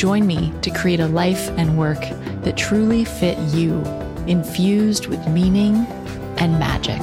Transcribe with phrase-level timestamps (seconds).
[0.00, 2.00] Join me to create a life and work
[2.40, 3.82] that truly fit you,
[4.26, 5.76] infused with meaning
[6.38, 7.02] and magic.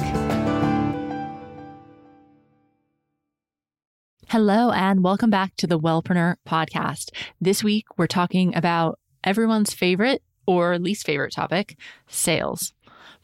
[4.30, 7.10] Hello, and welcome back to the Wellpreneur podcast.
[7.40, 12.72] This week, we're talking about everyone's favorite or least favorite topic sales.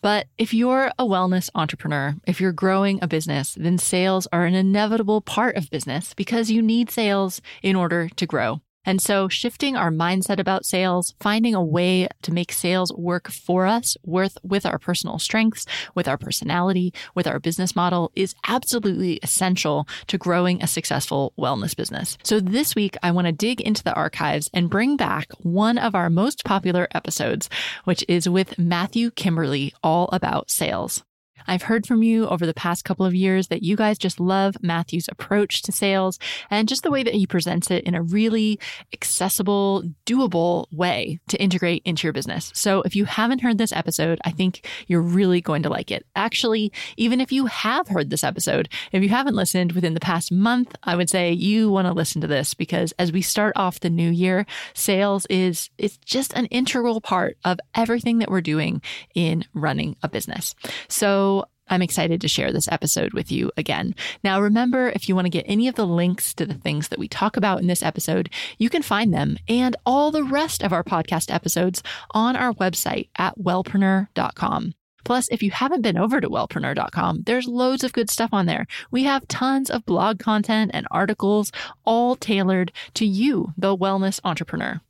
[0.01, 4.55] But if you're a wellness entrepreneur, if you're growing a business, then sales are an
[4.55, 8.61] inevitable part of business because you need sales in order to grow.
[8.85, 13.67] And so shifting our mindset about sales, finding a way to make sales work for
[13.67, 19.17] us, worth with our personal strengths, with our personality, with our business model is absolutely
[19.23, 22.19] essential to growing a successful wellness business.
[22.23, 25.95] So this week, I want to dig into the archives and bring back one of
[25.95, 27.49] our most popular episodes,
[27.85, 31.03] which is with Matthew Kimberley, all about sales.
[31.47, 34.57] I've heard from you over the past couple of years that you guys just love
[34.63, 36.19] Matthew's approach to sales
[36.51, 38.59] and just the way that he presents it in a really
[38.93, 42.51] accessible, doable way to integrate into your business.
[42.55, 46.07] So if you haven't heard this episode, I think you're really going to like it.
[46.17, 50.33] Actually, even if you have heard this episode, if you haven't listened within the past
[50.33, 53.81] month, I would say you want to listen to this because as we start off
[53.81, 58.83] the new year, sales is it's just an integral part of everything that we're doing
[59.15, 60.55] in running a business.
[60.89, 61.34] So
[61.69, 63.95] I'm excited to share this episode with you again.
[64.23, 66.99] Now, remember, if you want to get any of the links to the things that
[66.99, 70.73] we talk about in this episode, you can find them and all the rest of
[70.73, 74.75] our podcast episodes on our website at wellpreneur.com.
[75.05, 78.67] Plus, if you haven't been over to wellpreneur.com, there's loads of good stuff on there.
[78.91, 81.53] We have tons of blog content and articles,
[81.85, 84.81] all tailored to you, the wellness entrepreneur.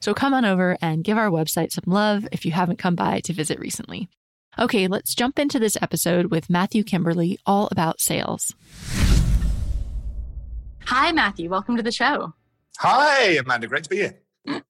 [0.00, 3.20] So come on over and give our website some love if you haven't come by
[3.20, 4.08] to visit recently.
[4.58, 8.54] Okay, let's jump into this episode with Matthew Kimberley, all about sales.
[10.86, 11.50] Hi, Matthew.
[11.50, 12.32] Welcome to the show.
[12.78, 13.66] Hi, Amanda.
[13.66, 14.18] Great to be here.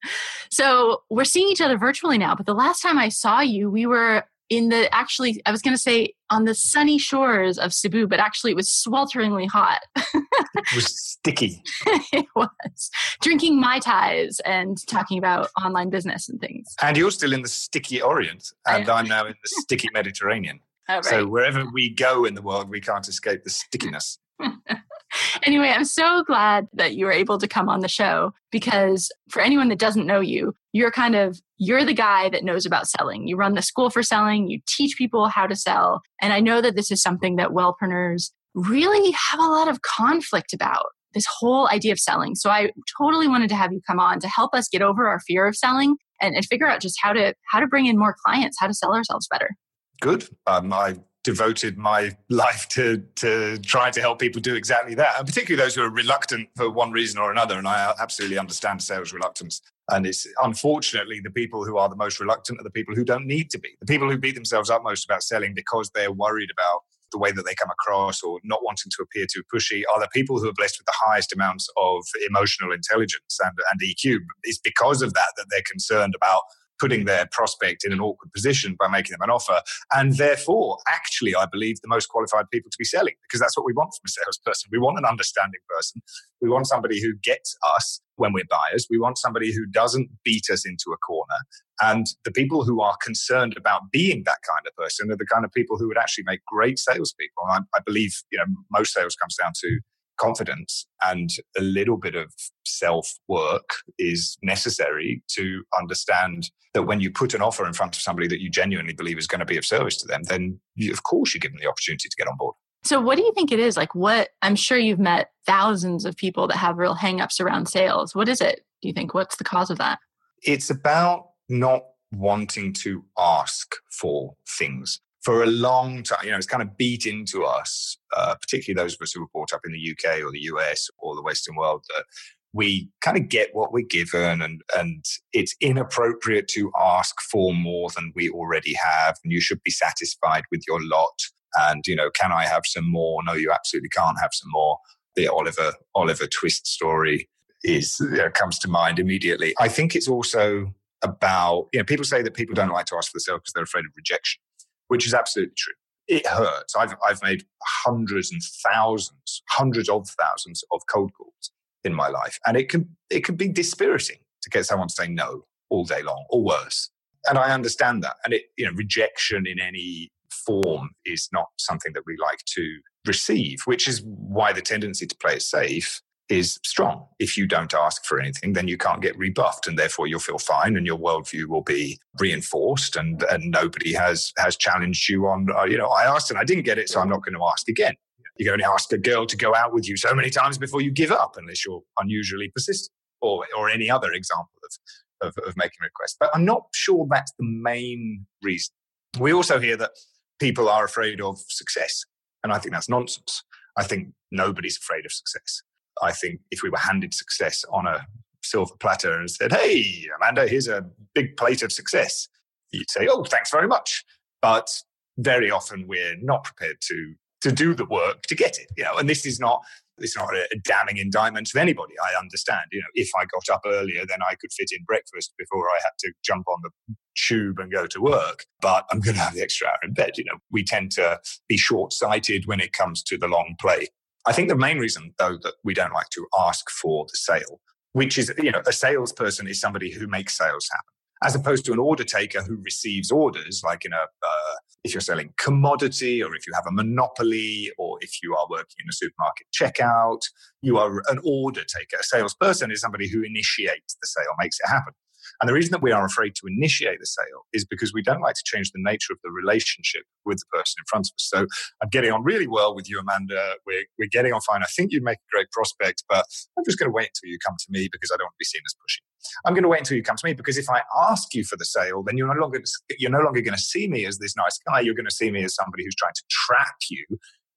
[0.51, 3.87] so, we're seeing each other virtually now, but the last time I saw you, we
[3.87, 8.07] were in the actually, I was going to say on the sunny shores of Cebu,
[8.07, 9.81] but actually it was swelteringly hot.
[9.97, 11.63] it was sticky.
[12.13, 12.91] it was.
[13.21, 16.75] Drinking Mai Tais and talking about online business and things.
[16.83, 20.61] And you're still in the sticky Orient, and I'm now in the sticky Mediterranean.
[20.89, 21.05] Oh, right.
[21.05, 24.21] So wherever we go in the world, we can't escape the stickiness.
[25.43, 29.41] anyway, I'm so glad that you were able to come on the show because for
[29.41, 33.27] anyone that doesn't know you, you're kind of you're the guy that knows about selling.
[33.27, 36.61] You run the school for selling, you teach people how to sell, and I know
[36.61, 40.87] that this is something that wellpreneurs really have a lot of conflict about.
[41.15, 42.35] This whole idea of selling.
[42.35, 45.19] So I totally wanted to have you come on to help us get over our
[45.21, 48.15] fear of selling and, and figure out just how to how to bring in more
[48.25, 49.57] clients, how to sell ourselves better.
[50.01, 50.29] Good.
[50.47, 55.27] Um, I devoted my life to to trying to help people do exactly that, and
[55.27, 57.59] particularly those who are reluctant for one reason or another.
[57.59, 59.61] And I uh, absolutely understand sales reluctance.
[59.89, 63.27] And it's unfortunately the people who are the most reluctant are the people who don't
[63.27, 63.71] need to be.
[63.81, 67.33] The people who beat themselves up most about selling because they're worried about the way
[67.33, 70.49] that they come across or not wanting to appear too pushy are the people who
[70.49, 74.21] are blessed with the highest amounts of emotional intelligence and, and EQ.
[74.45, 76.43] It's because of that that they're concerned about
[76.79, 79.61] putting their prospect in an awkward position by making them an offer.
[79.93, 83.67] And therefore, actually, I believe the most qualified people to be selling because that's what
[83.67, 84.69] we want from a salesperson.
[84.73, 86.03] We want an understanding person.
[86.41, 88.87] We want somebody who gets us when we're buyers.
[88.91, 91.37] We want somebody who doesn't beat us into a corner.
[91.81, 95.45] And the people who are concerned about being that kind of person are the kind
[95.45, 97.45] of people who would actually make great salespeople.
[97.49, 99.81] I, I believe, you know, most sales comes down to
[100.17, 102.33] confidence and a little bit of
[102.65, 108.03] self work is necessary to understand that when you put an offer in front of
[108.03, 110.93] somebody that you genuinely believe is going to be of service to them, then you,
[110.93, 112.55] of course you give them the opportunity to get on board.
[112.85, 113.77] So, what do you think it is?
[113.77, 118.15] Like, what I'm sure you've met thousands of people that have real hangups around sales.
[118.15, 118.61] What is it?
[118.83, 119.15] Do you think?
[119.15, 119.99] What's the cause of that?
[120.43, 126.47] It's about not wanting to ask for things for a long time, you know, it's
[126.47, 129.73] kind of beat into us, uh, particularly those of us who were brought up in
[129.73, 132.05] the UK or the US or the Western world, that
[132.53, 137.91] we kind of get what we're given and, and it's inappropriate to ask for more
[137.97, 139.17] than we already have.
[139.25, 141.19] And you should be satisfied with your lot.
[141.57, 143.21] And, you know, can I have some more?
[143.25, 144.79] No, you absolutely can't have some more.
[145.17, 147.29] The Oliver, Oliver Twist story
[147.65, 148.01] is
[148.35, 149.55] comes to mind immediately.
[149.59, 153.11] I think it's also about you know people say that people don't like to ask
[153.11, 154.41] for themselves because they're afraid of rejection,
[154.89, 155.75] which is absolutely true.
[156.09, 156.77] It hurts.
[156.77, 157.45] I've I've made
[157.85, 161.51] hundreds and thousands, hundreds of thousands of cold calls
[161.85, 165.09] in my life, and it can it can be dispiriting to get someone to say
[165.09, 166.91] no all day long or worse.
[167.29, 168.17] And I understand that.
[168.25, 172.79] And it you know rejection in any form is not something that we like to
[173.05, 177.07] receive, which is why the tendency to play it safe is strong.
[177.19, 180.39] If you don't ask for anything, then you can't get rebuffed, and therefore you'll feel
[180.39, 185.47] fine, and your worldview will be reinforced, and and nobody has has challenged you on.
[185.57, 187.45] Uh, you know, I asked and I didn't get it, so I'm not going to
[187.45, 187.95] ask again.
[188.39, 190.83] You can only ask a girl to go out with you so many times before
[190.83, 195.57] you give up, unless you're unusually persistent, or or any other example of of, of
[195.57, 196.17] making requests.
[196.19, 198.75] But I'm not sure that's the main reason.
[199.19, 199.93] We also hear that
[200.39, 202.05] people are afraid of success,
[202.43, 203.43] and I think that's nonsense.
[203.79, 205.63] I think nobody's afraid of success.
[206.03, 208.07] I think if we were handed success on a
[208.43, 212.29] silver platter and said, Hey, Amanda, here's a big plate of success,
[212.71, 214.05] you'd say, Oh, thanks very much.
[214.43, 214.83] But
[215.19, 218.67] very often we're not prepared to to do the work to get it.
[218.77, 219.63] You know, and this is not
[219.99, 221.95] it's not a, damning indictment of anybody.
[221.99, 222.63] I understand.
[222.71, 225.79] You know, if I got up earlier, then I could fit in breakfast before I
[225.83, 226.71] had to jump on the
[227.17, 228.45] tube and go to work.
[228.61, 230.13] But I'm going to have the extra hour in bed.
[230.17, 233.89] You know, we tend to be short sighted when it comes to the long play.
[234.27, 237.61] I think the main reason, though, that we don't like to ask for the sale,
[237.93, 240.93] which is, you know, a salesperson is somebody who makes sales happen,
[241.23, 245.01] as opposed to an order taker who receives orders, like in a, uh, if you're
[245.01, 248.93] selling commodity or if you have a monopoly or if you are working in a
[248.93, 250.21] supermarket checkout,
[250.61, 251.97] you are an order taker.
[252.01, 254.93] A salesperson is somebody who initiates the sale, makes it happen.
[255.41, 258.21] And the reason that we are afraid to initiate the sale is because we don't
[258.21, 261.29] like to change the nature of the relationship with the person in front of us.
[261.29, 261.47] So
[261.83, 263.55] I'm getting on really well with you, Amanda.
[263.67, 264.63] We're, we're getting on fine.
[264.63, 266.25] I think you'd make a great prospect, but
[266.59, 268.39] I'm just going to wait until you come to me because I don't want to
[268.39, 269.03] be seen as pushy.
[269.45, 271.57] I'm going to wait until you come to me because if I ask you for
[271.57, 272.63] the sale, then you're no longer
[272.99, 274.81] you're no longer going to see me as this nice guy.
[274.81, 277.05] You're going to see me as somebody who's trying to trap you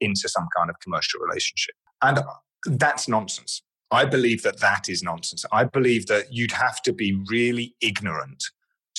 [0.01, 2.23] into some kind of commercial relationship, and uh,
[2.65, 3.61] that's nonsense.
[3.91, 5.45] I believe that that is nonsense.
[5.51, 8.43] I believe that you'd have to be really ignorant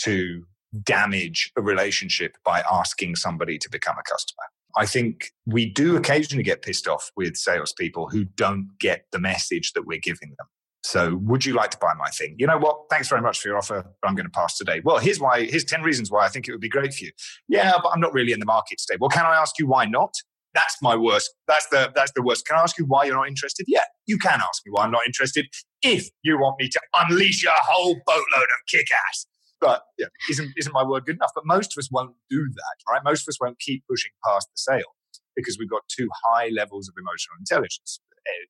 [0.04, 0.44] to
[0.84, 4.44] damage a relationship by asking somebody to become a customer.
[4.76, 9.72] I think we do occasionally get pissed off with salespeople who don't get the message
[9.72, 10.46] that we're giving them.
[10.82, 12.36] So, would you like to buy my thing?
[12.38, 12.84] You know what?
[12.88, 14.80] Thanks very much for your offer, but I'm going to pass today.
[14.82, 15.44] Well, here's why.
[15.44, 17.10] Here's 10 reasons why I think it would be great for you.
[17.48, 18.96] Yeah, but I'm not really in the market today.
[18.98, 20.14] Well, can I ask you why not?
[20.54, 21.30] That's my worst.
[21.46, 22.46] That's the that's the worst.
[22.46, 23.66] Can I ask you why you're not interested?
[23.68, 25.46] Yeah, you can ask me why I'm not interested
[25.82, 29.26] if you want me to unleash a whole boatload of kick ass.
[29.60, 31.32] But yeah, isn't isn't my word good enough?
[31.34, 33.02] But most of us won't do that, right?
[33.04, 34.96] Most of us won't keep pushing past the sale
[35.36, 38.00] because we've got too high levels of emotional intelligence.
[38.26, 38.46] Eh,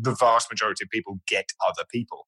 [0.00, 2.26] the vast majority of people get other people.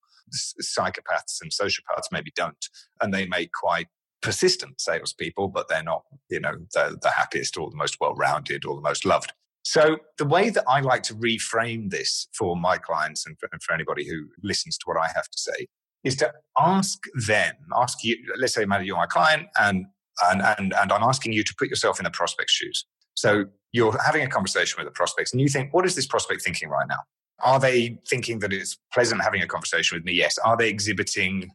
[0.62, 2.68] Psychopaths and sociopaths maybe don't,
[3.00, 3.86] and they make quite
[4.24, 8.74] persistent salespeople, but they're not, you know, the, the happiest or the most well-rounded or
[8.74, 9.34] the most loved.
[9.64, 13.62] So the way that I like to reframe this for my clients and for, and
[13.62, 15.66] for anybody who listens to what I have to say
[16.04, 19.86] is to ask them, ask you, let's say, Maddie, you're my client, and
[20.30, 22.84] and and and I'm asking you to put yourself in the prospect's shoes.
[23.14, 26.42] So you're having a conversation with the prospects, and you think, what is this prospect
[26.42, 27.00] thinking right now?
[27.42, 30.12] Are they thinking that it's pleasant having a conversation with me?
[30.12, 30.38] Yes.
[30.38, 31.50] Are they exhibiting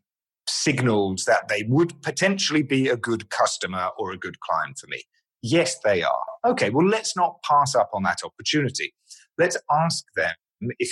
[0.49, 5.03] signals that they would potentially be a good customer or a good client for me?
[5.41, 6.25] Yes, they are.
[6.45, 8.93] Okay, well, let's not pass up on that opportunity.
[9.37, 10.35] Let's ask them
[10.79, 10.91] if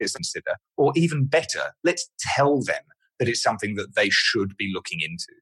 [0.00, 2.82] it's consider, or even better, let's tell them
[3.18, 5.32] that it's something that they should be looking into.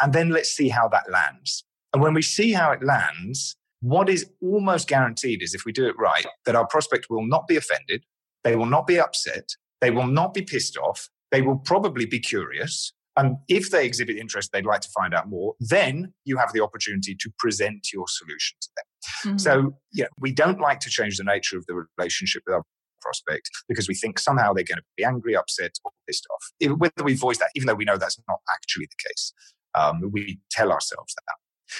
[0.00, 1.64] And then let's see how that lands.
[1.92, 5.86] And when we see how it lands, what is almost guaranteed is if we do
[5.86, 8.04] it right, that our prospect will not be offended,
[8.44, 9.48] they will not be upset,
[9.80, 12.92] they will not be pissed off, they will probably be curious.
[13.16, 16.62] And if they exhibit interest, they'd like to find out more, then you have the
[16.62, 18.84] opportunity to present your solution to them.
[19.26, 19.38] Mm-hmm.
[19.38, 22.62] So, yeah, we don't like to change the nature of the relationship with our
[23.00, 26.78] prospect because we think somehow they're going to be angry, upset, or pissed off.
[26.78, 29.32] Whether we voice that, even though we know that's not actually the case,
[29.74, 31.34] um, we tell ourselves that.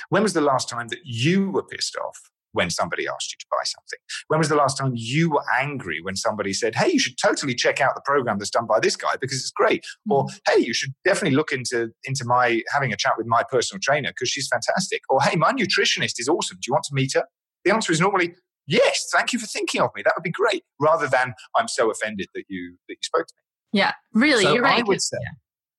[0.09, 2.19] When was the last time that you were pissed off
[2.59, 4.01] when somebody asked you to buy something?
[4.27, 7.55] When was the last time you were angry when somebody said, hey, you should totally
[7.55, 9.83] check out the program that's done by this guy because it's great?
[9.83, 10.13] Mm-hmm.
[10.13, 13.81] Or, hey, you should definitely look into, into my having a chat with my personal
[13.81, 15.03] trainer because she's fantastic.
[15.09, 16.57] Or, hey, my nutritionist is awesome.
[16.61, 17.25] Do you want to meet her?
[17.65, 18.35] The answer is normally,
[18.67, 20.03] yes, thank you for thinking of me.
[20.03, 20.65] That would be great.
[20.81, 23.81] Rather than, I'm so offended that you, that you spoke to me.
[23.81, 24.85] Yeah, really, so you're right.
[25.01, 25.29] Say, yeah.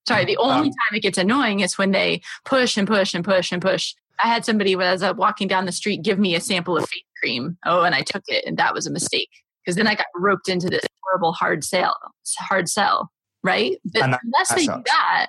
[0.08, 3.24] Sorry, the only um, time it gets annoying is when they push and push and
[3.24, 6.34] push and push I had somebody as I was walking down the street give me
[6.34, 7.56] a sample of face cream.
[7.66, 9.28] Oh, and I took it, and that was a mistake
[9.64, 11.94] because then I got roped into this horrible hard sale,
[12.38, 13.10] hard sell.
[13.42, 13.78] right?
[13.84, 14.90] But And that- unless that they do sucks.
[14.90, 15.28] that,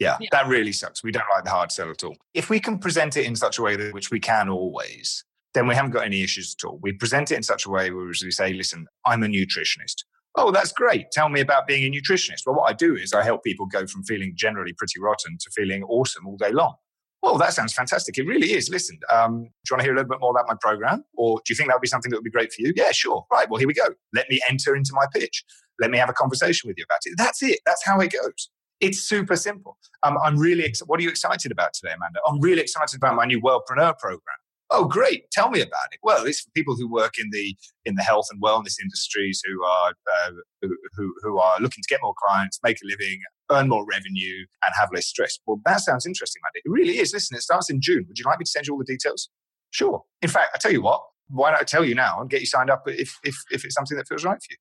[0.00, 0.28] Yeah, Yeah.
[0.32, 1.02] that really sucks.
[1.04, 2.16] We don't like the hard sell at all.
[2.34, 5.66] If we can present it in such a way that which we can always, then
[5.68, 6.78] we haven't got any issues at all.
[6.82, 10.04] We present it in such a way where we say, listen, I'm a nutritionist.
[10.36, 11.10] Oh, that's great.
[11.12, 12.42] Tell me about being a nutritionist.
[12.44, 15.50] Well, what I do is I help people go from feeling generally pretty rotten to
[15.54, 16.74] feeling awesome all day long.
[17.24, 18.18] Well, that sounds fantastic.
[18.18, 18.68] It really is.
[18.68, 21.04] Listen, um, do you want to hear a little bit more about my program?
[21.14, 22.74] Or do you think that would be something that would be great for you?
[22.76, 23.24] Yeah, sure.
[23.32, 23.48] Right.
[23.48, 23.86] Well, here we go.
[24.12, 25.42] Let me enter into my pitch.
[25.80, 27.14] Let me have a conversation with you about it.
[27.16, 27.60] That's it.
[27.64, 28.50] That's how it goes.
[28.80, 29.78] It's super simple.
[30.02, 30.70] Um, I'm really.
[30.84, 32.20] What are you excited about today, Amanda?
[32.28, 34.36] I'm really excited about my new Wellpreneur program.
[34.68, 35.30] Oh, great!
[35.30, 36.00] Tell me about it.
[36.02, 39.64] Well, it's for people who work in the in the health and wellness industries who
[39.64, 39.94] are
[40.26, 43.20] uh, who who are looking to get more clients, make a living,
[43.50, 45.38] earn more revenue, and have less stress.
[45.46, 46.62] Well, that sounds interesting, Amanda.
[46.64, 47.12] It really is.
[47.12, 48.04] Listen, it starts in June.
[48.08, 49.28] Would you like me to send you all the details?
[49.70, 50.02] Sure.
[50.22, 51.02] In fact, I tell you what.
[51.28, 53.74] Why don't I tell you now and get you signed up if if if it's
[53.74, 54.56] something that feels right for you?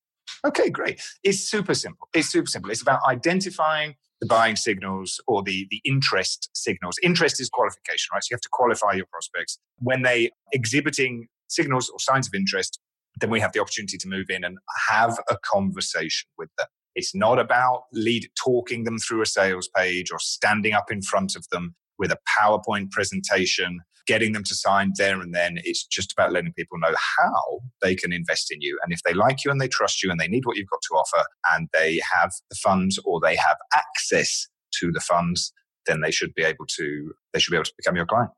[0.46, 1.02] Okay, great.
[1.24, 2.08] It's super simple.
[2.13, 2.72] It's super simple.
[2.72, 6.96] It's about identifying the buying signals or the, the interest signals.
[7.04, 8.24] Interest is qualification, right?
[8.24, 9.60] So you have to qualify your prospects.
[9.80, 12.80] When they exhibiting signals or signs of interest,
[13.20, 14.58] then we have the opportunity to move in and
[14.90, 16.68] have a conversation with them.
[16.96, 21.36] It's not about lead talking them through a sales page or standing up in front
[21.36, 25.60] of them with a PowerPoint presentation, getting them to sign there and then.
[25.64, 28.80] It's just about letting people know how they can invest in you.
[28.84, 30.82] And if they like you and they trust you and they need what you've got
[30.82, 34.48] to offer and they have the funds or they have access
[34.80, 35.54] to the funds,
[35.86, 38.32] then they should be able to they should be able to become your client.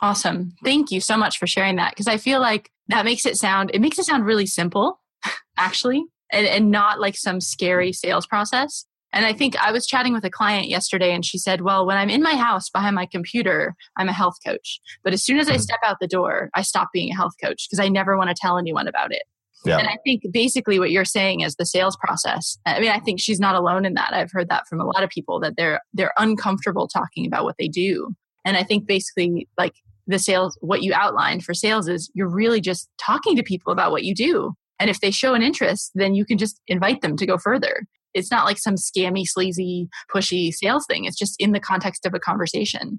[0.00, 0.54] awesome.
[0.64, 3.70] Thank you so much for sharing that because I feel like that makes it sound
[3.74, 5.00] it makes it sound really simple,
[5.56, 8.86] actually, and, and not like some scary sales process.
[9.12, 11.98] And I think I was chatting with a client yesterday and she said, Well, when
[11.98, 14.80] I'm in my house behind my computer, I'm a health coach.
[15.04, 15.60] But as soon as I Mhm.
[15.60, 18.34] step out the door, I stop being a health coach because I never want to
[18.34, 19.24] tell anyone about it.
[19.64, 19.78] Yeah.
[19.78, 22.58] And I think basically what you're saying is the sales process.
[22.66, 24.12] I mean, I think she's not alone in that.
[24.12, 27.56] I've heard that from a lot of people that they're they're uncomfortable talking about what
[27.58, 28.14] they do.
[28.44, 29.74] And I think basically like
[30.06, 33.92] the sales what you outlined for sales is you're really just talking to people about
[33.92, 34.54] what you do.
[34.82, 37.84] And if they show an interest, then you can just invite them to go further.
[38.14, 41.04] It's not like some scammy, sleazy, pushy sales thing.
[41.04, 42.98] It's just in the context of a conversation.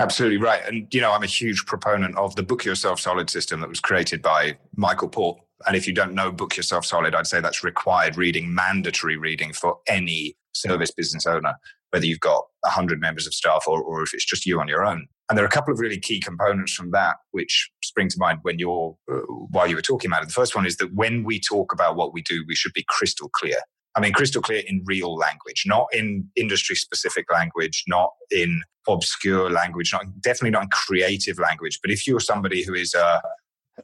[0.00, 0.60] Absolutely right.
[0.66, 3.78] And, you know, I'm a huge proponent of the Book Yourself Solid system that was
[3.78, 5.38] created by Michael Port.
[5.68, 9.52] And if you don't know Book Yourself Solid, I'd say that's required reading, mandatory reading
[9.52, 11.54] for any service business owner,
[11.90, 14.84] whether you've got 100 members of staff or, or if it's just you on your
[14.84, 15.06] own.
[15.30, 18.40] And there are a couple of really key components from that which spring to mind
[18.42, 19.20] when you're, uh,
[19.50, 20.26] while you were talking about it.
[20.26, 22.84] The first one is that when we talk about what we do, we should be
[22.88, 23.58] crystal clear.
[23.96, 29.50] I mean, crystal clear in real language, not in industry specific language, not in obscure
[29.50, 31.78] language, not definitely not in creative language.
[31.80, 33.22] But if you're somebody who is a,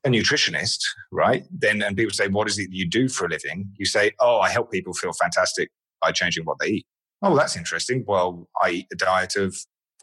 [0.05, 0.79] a nutritionist,
[1.13, 4.13] right, then and people say, "What is it you do for a living?" You say,
[4.21, 6.87] "Oh, I help people feel fantastic by changing what they eat."
[7.23, 8.05] Oh, that's interesting.
[8.07, 9.57] Well, I eat a diet of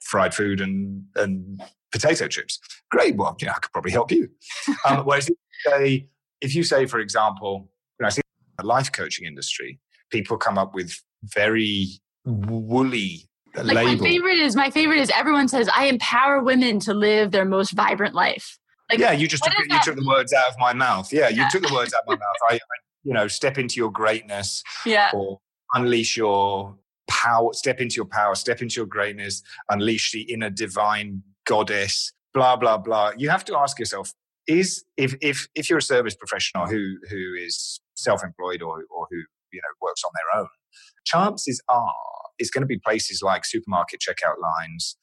[0.04, 2.60] fried food and and potato chips.
[2.92, 3.16] Great.
[3.16, 4.30] Well, yeah, I could probably help you.
[4.86, 6.08] Um, whereas if you say,
[6.42, 7.70] if you say, for example,
[8.00, 8.22] you know, I see
[8.58, 9.80] the life coaching industry,
[10.12, 11.88] people come up with very
[12.26, 17.32] woolly Like my favorite is my favorite is everyone says I empower women to live
[17.32, 18.58] their most vibrant life.
[18.90, 21.12] Like yeah, you just took, you took the words out of my mouth.
[21.14, 21.50] Yeah, you Yeah.
[21.50, 22.36] took the words out of my mouth.
[22.50, 22.60] I, I,
[23.04, 25.12] you know, step into your greatness yeah.
[25.14, 25.40] or
[25.74, 31.24] unleash your power, step into your power, step into your greatness, unleash the inner divine
[31.46, 33.12] goddess, blah, blah, blah.
[33.18, 34.14] You have to ask yourself,
[34.48, 39.18] is if if if you're a service professional who who is self-employed or or who
[39.52, 40.50] you know works on their own,
[41.06, 41.94] chances are
[42.40, 44.98] it's going to be places like supermarket checkout lines,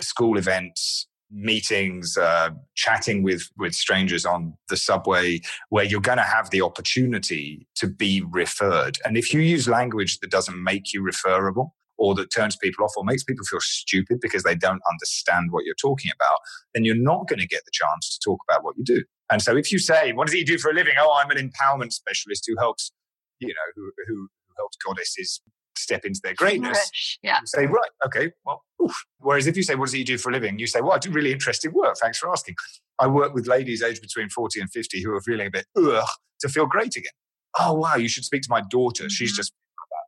[0.00, 5.40] school events, meetings, uh, chatting with with strangers on the subway,
[5.70, 8.98] where you're going to have the opportunity to be referred.
[9.04, 12.92] And if you use language that doesn't make you referable, or that turns people off,
[12.96, 16.38] or makes people feel stupid because they don't understand what you're talking about,
[16.74, 19.02] then you're not going to get the chance to talk about what you do.
[19.30, 21.38] And so, if you say, "What does he do for a living?" Oh, I'm an
[21.38, 22.92] empowerment specialist who helps,
[23.40, 25.42] you know, who who, helps goddesses
[25.78, 26.90] step into their greatness.
[27.22, 27.38] Yeah.
[27.40, 28.94] You say, right, okay, well, oof.
[29.18, 30.58] whereas if you say, what does he do for a living?
[30.58, 31.96] You say, well, I do really interesting work.
[32.00, 32.54] Thanks for asking.
[32.98, 36.06] I work with ladies aged between 40 and 50 who are feeling a bit, ugh,
[36.40, 37.12] to feel great again.
[37.58, 39.08] Oh, wow, you should speak to my daughter.
[39.08, 39.36] She's Mhm.
[39.36, 39.52] just.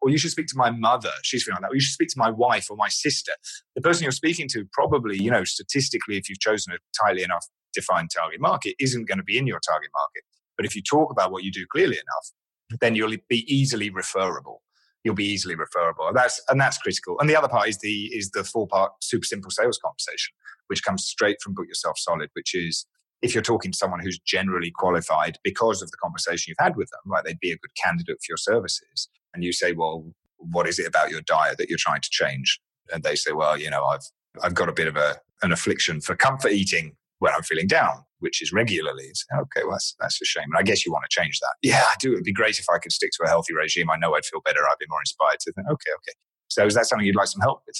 [0.00, 1.10] Or you should speak to my mother.
[1.24, 1.72] She's feeling like that.
[1.72, 3.32] Or you should speak to my wife or my sister.
[3.74, 7.44] The person you're speaking to probably, you know, statistically, if you've chosen a tightly enough
[7.74, 10.22] defined target market, isn't going to be in your target market.
[10.56, 14.62] But if you talk about what you do clearly enough, then you'll be easily referable
[15.04, 16.08] you'll be easily referable.
[16.08, 17.18] And that's and that's critical.
[17.20, 20.34] And the other part is the is the four part super simple sales conversation,
[20.68, 22.86] which comes straight from Book Yourself Solid, which is
[23.22, 26.88] if you're talking to someone who's generally qualified because of the conversation you've had with
[26.90, 27.24] them, right?
[27.24, 29.08] They'd be a good candidate for your services.
[29.34, 30.04] And you say, well,
[30.36, 32.60] what is it about your diet that you're trying to change?
[32.92, 34.04] And they say, well, you know, I've,
[34.42, 38.04] I've got a bit of a, an affliction for comfort eating when I'm feeling down,
[38.20, 39.04] which is regularly.
[39.04, 40.44] It's, okay, well, that's, that's a shame.
[40.44, 41.54] And I guess you want to change that.
[41.62, 42.12] Yeah, I do.
[42.12, 43.90] It'd be great if I could stick to a healthy regime.
[43.90, 44.60] I know I'd feel better.
[44.60, 46.16] I'd be more inspired to think, okay, okay.
[46.48, 47.76] So is that something you'd like some help with?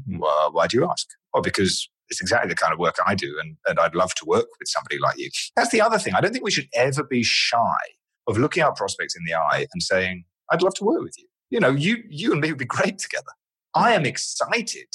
[0.00, 0.20] Mm-hmm.
[0.20, 1.06] Well, why do you ask?
[1.32, 4.24] Well, because it's exactly the kind of work I do, and, and I'd love to
[4.24, 5.30] work with somebody like you.
[5.56, 6.14] That's the other thing.
[6.14, 7.76] I don't think we should ever be shy
[8.28, 11.26] of looking our prospects in the eye and saying, I'd love to work with you.
[11.50, 13.32] You know, you, you and me would be great together.
[13.74, 14.88] I am excited.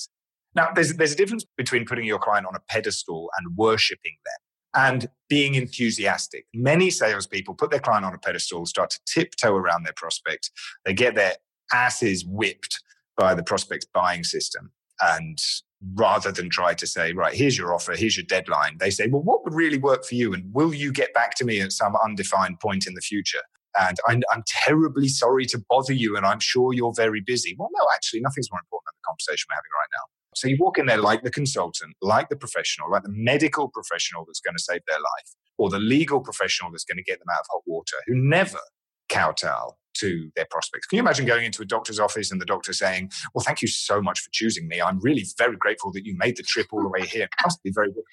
[0.53, 4.40] Now, there's, there's a difference between putting your client on a pedestal and worshiping them
[4.73, 6.45] and being enthusiastic.
[6.53, 10.51] Many salespeople put their client on a pedestal, start to tiptoe around their prospect.
[10.85, 11.35] They get their
[11.73, 12.81] asses whipped
[13.17, 14.71] by the prospect's buying system.
[15.01, 15.37] And
[15.95, 19.23] rather than try to say, right, here's your offer, here's your deadline, they say, well,
[19.23, 20.33] what would really work for you?
[20.33, 23.41] And will you get back to me at some undefined point in the future?
[23.79, 27.55] And I'm, I'm terribly sorry to bother you, and I'm sure you're very busy.
[27.57, 30.20] Well, no, actually, nothing's more important than the conversation we're having right now.
[30.35, 34.25] So you walk in there like the consultant, like the professional, like the medical professional
[34.25, 37.27] that's going to save their life, or the legal professional that's going to get them
[37.31, 38.59] out of hot water, who never
[39.09, 40.87] kowtow to their prospects.
[40.87, 43.67] Can you imagine going into a doctor's office and the doctor saying, Well, thank you
[43.67, 44.81] so much for choosing me.
[44.81, 47.23] I'm really very grateful that you made the trip all the way here.
[47.23, 48.05] It must be very difficult.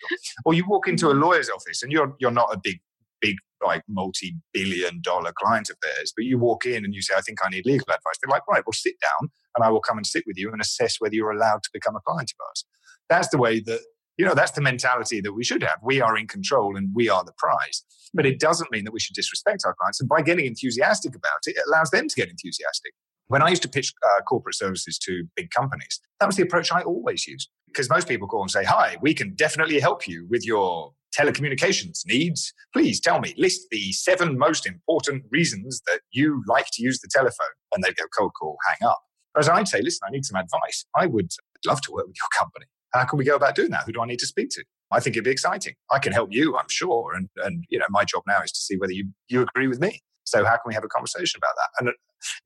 [0.44, 2.80] Or you walk into a lawyer's office and you're you're not a big,
[3.20, 7.20] big, like multi-billion dollar client of theirs, but you walk in and you say, I
[7.20, 8.18] think I need legal advice.
[8.20, 10.60] They're like, right, well, sit down and I will come and sit with you and
[10.60, 12.64] assess whether you're allowed to become a client of ours.
[13.08, 13.80] That's the way that
[14.18, 15.78] you know, that's the mentality that we should have.
[15.82, 17.84] We are in control and we are the prize.
[18.12, 20.00] But it doesn't mean that we should disrespect our clients.
[20.00, 22.92] And by getting enthusiastic about it, it allows them to get enthusiastic.
[23.28, 26.72] When I used to pitch uh, corporate services to big companies, that was the approach
[26.72, 27.48] I always used.
[27.66, 32.00] Because most people call and say, Hi, we can definitely help you with your telecommunications
[32.06, 32.52] needs.
[32.72, 37.08] Please tell me, list the seven most important reasons that you like to use the
[37.12, 37.46] telephone.
[37.72, 38.98] And they'd go cold call, hang up.
[39.32, 40.85] Whereas I'd say, Listen, I need some advice.
[40.97, 41.30] I would
[41.66, 42.66] love to work with your company.
[42.92, 43.85] How can we go about doing that?
[43.85, 44.64] Who do I need to speak to?
[44.90, 45.74] I think it'd be exciting.
[45.90, 47.12] I can help you, I'm sure.
[47.14, 49.81] And, and you know, my job now is to see whether you, you agree with
[49.81, 50.00] me.
[50.24, 51.85] So how can we have a conversation about that?
[51.85, 51.94] And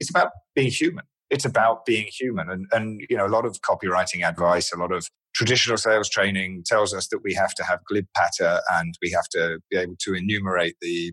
[0.00, 1.04] it's about being human.
[1.30, 2.50] It's about being human.
[2.50, 6.62] And, and, you know, a lot of copywriting advice, a lot of traditional sales training
[6.66, 9.96] tells us that we have to have glib patter and we have to be able
[10.00, 11.12] to enumerate the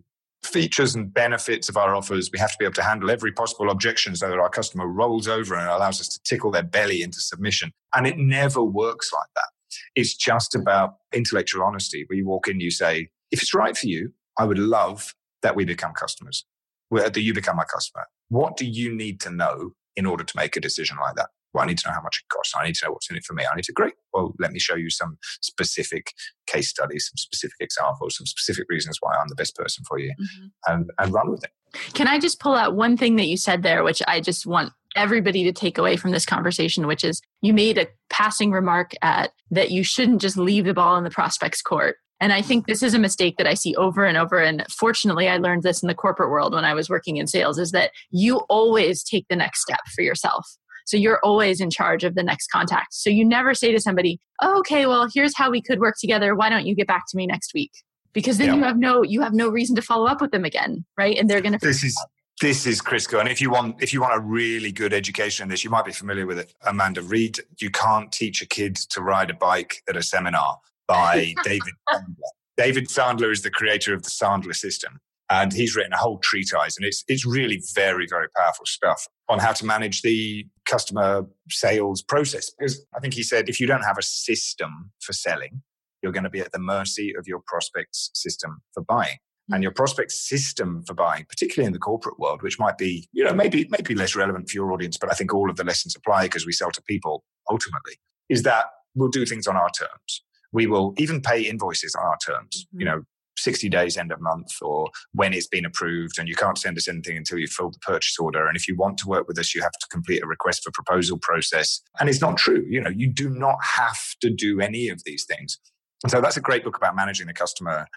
[0.49, 2.29] features and benefits of our offers.
[2.31, 5.27] We have to be able to handle every possible objection so that our customer rolls
[5.27, 7.71] over and allows us to tickle their belly into submission.
[7.95, 9.77] And it never works like that.
[9.95, 13.87] It's just about intellectual honesty where you walk in, you say, if it's right for
[13.87, 16.45] you, I would love that we become customers,
[16.91, 18.05] that you become my customer.
[18.29, 21.29] What do you need to know in order to make a decision like that?
[21.53, 22.53] Well, I need to know how much it costs.
[22.55, 23.43] I need to know what's in it for me.
[23.51, 23.93] I need to, great.
[24.13, 26.13] Well, let me show you some specific
[26.45, 30.11] case studies, some specific examples, some specific reasons why I'm the best person for you
[30.11, 30.47] mm-hmm.
[30.71, 31.51] and, and run with it.
[31.93, 34.73] Can I just pull out one thing that you said there, which I just want
[34.95, 39.31] everybody to take away from this conversation, which is you made a passing remark at
[39.51, 41.97] that you shouldn't just leave the ball in the prospect's court.
[42.19, 44.39] And I think this is a mistake that I see over and over.
[44.39, 47.57] And fortunately, I learned this in the corporate world when I was working in sales
[47.57, 50.45] is that you always take the next step for yourself.
[50.89, 52.95] So you're always in charge of the next contact.
[52.95, 56.33] So you never say to somebody, oh, okay, well, here's how we could work together.
[56.33, 57.71] Why don't you get back to me next week?
[58.11, 58.55] Because then yeah.
[58.55, 61.15] you have no you have no reason to follow up with them again, right?
[61.15, 61.59] And they're going to.
[61.59, 61.95] This is
[62.41, 65.49] this is Crisco, and if you want if you want a really good education in
[65.49, 66.55] this, you might be familiar with it.
[66.65, 71.35] Amanda Reed, you can't teach a kid to ride a bike at a seminar by
[71.43, 72.15] David Sandler.
[72.57, 74.99] David Sandler is the creator of the Sandler system
[75.29, 79.39] and he's written a whole treatise and it's it's really very very powerful stuff on
[79.39, 82.51] how to manage the customer sales process.
[82.57, 85.61] Because i think he said if you don't have a system for selling
[86.01, 89.17] you're going to be at the mercy of your prospect's system for buying.
[89.51, 93.23] And your prospect system for buying particularly in the corporate world which might be you
[93.23, 95.95] know maybe maybe less relevant for your audience but i think all of the lessons
[95.95, 97.95] apply because we sell to people ultimately
[98.29, 100.23] is that we'll do things on our terms.
[100.51, 102.79] We will even pay invoices on our terms mm-hmm.
[102.79, 103.01] you know
[103.39, 106.87] 60 days end of month or when it's been approved and you can't send us
[106.87, 108.47] anything until you've filled the purchase order.
[108.47, 110.71] And if you want to work with us you have to complete a request for
[110.71, 111.81] proposal process.
[111.99, 112.65] And it's not true.
[112.69, 115.57] You know you do not have to do any of these things.
[116.03, 117.87] And so that's a great book about managing the customer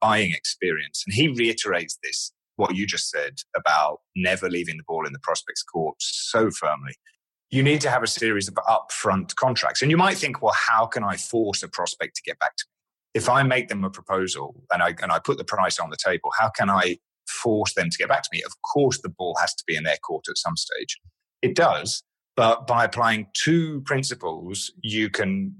[0.00, 1.04] buying experience.
[1.06, 5.18] And he reiterates this what you just said about never leaving the ball in the
[5.20, 6.94] prospect's court so firmly.
[7.50, 9.82] You need to have a series of upfront contracts.
[9.82, 12.64] And you might think well how can i force a prospect to get back to
[13.14, 15.96] if I make them a proposal and I, and I put the price on the
[15.96, 16.98] table, how can I
[17.28, 18.42] force them to get back to me?
[18.44, 20.98] Of course, the ball has to be in their court at some stage.
[21.42, 22.02] It does,
[22.36, 25.54] but by applying two principles, you can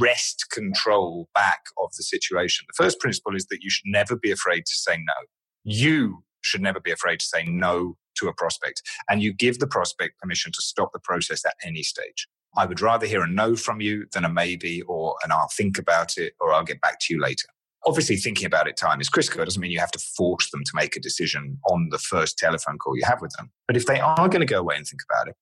[0.00, 2.66] wrest control back of the situation.
[2.68, 5.26] The first principle is that you should never be afraid to say no.
[5.64, 9.66] You should never be afraid to say no to a prospect and you give the
[9.66, 12.28] prospect permission to stop the process at any stage.
[12.56, 15.78] I would rather hear a no from you than a maybe or an I'll think
[15.78, 17.46] about it or I'll get back to you later.
[17.84, 19.42] Obviously, thinking about it time is critical.
[19.42, 22.38] It doesn't mean you have to force them to make a decision on the first
[22.38, 23.50] telephone call you have with them.
[23.68, 25.36] But if they are going to go away and think about it,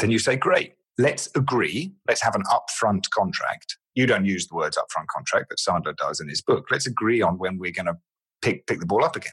[0.00, 1.92] then you say, great, let's agree.
[2.08, 3.76] Let's have an upfront contract.
[3.94, 6.66] You don't use the words upfront contract, but Sandler does in his book.
[6.70, 7.96] Let's agree on when we're going to
[8.42, 9.32] pick, pick the ball up again.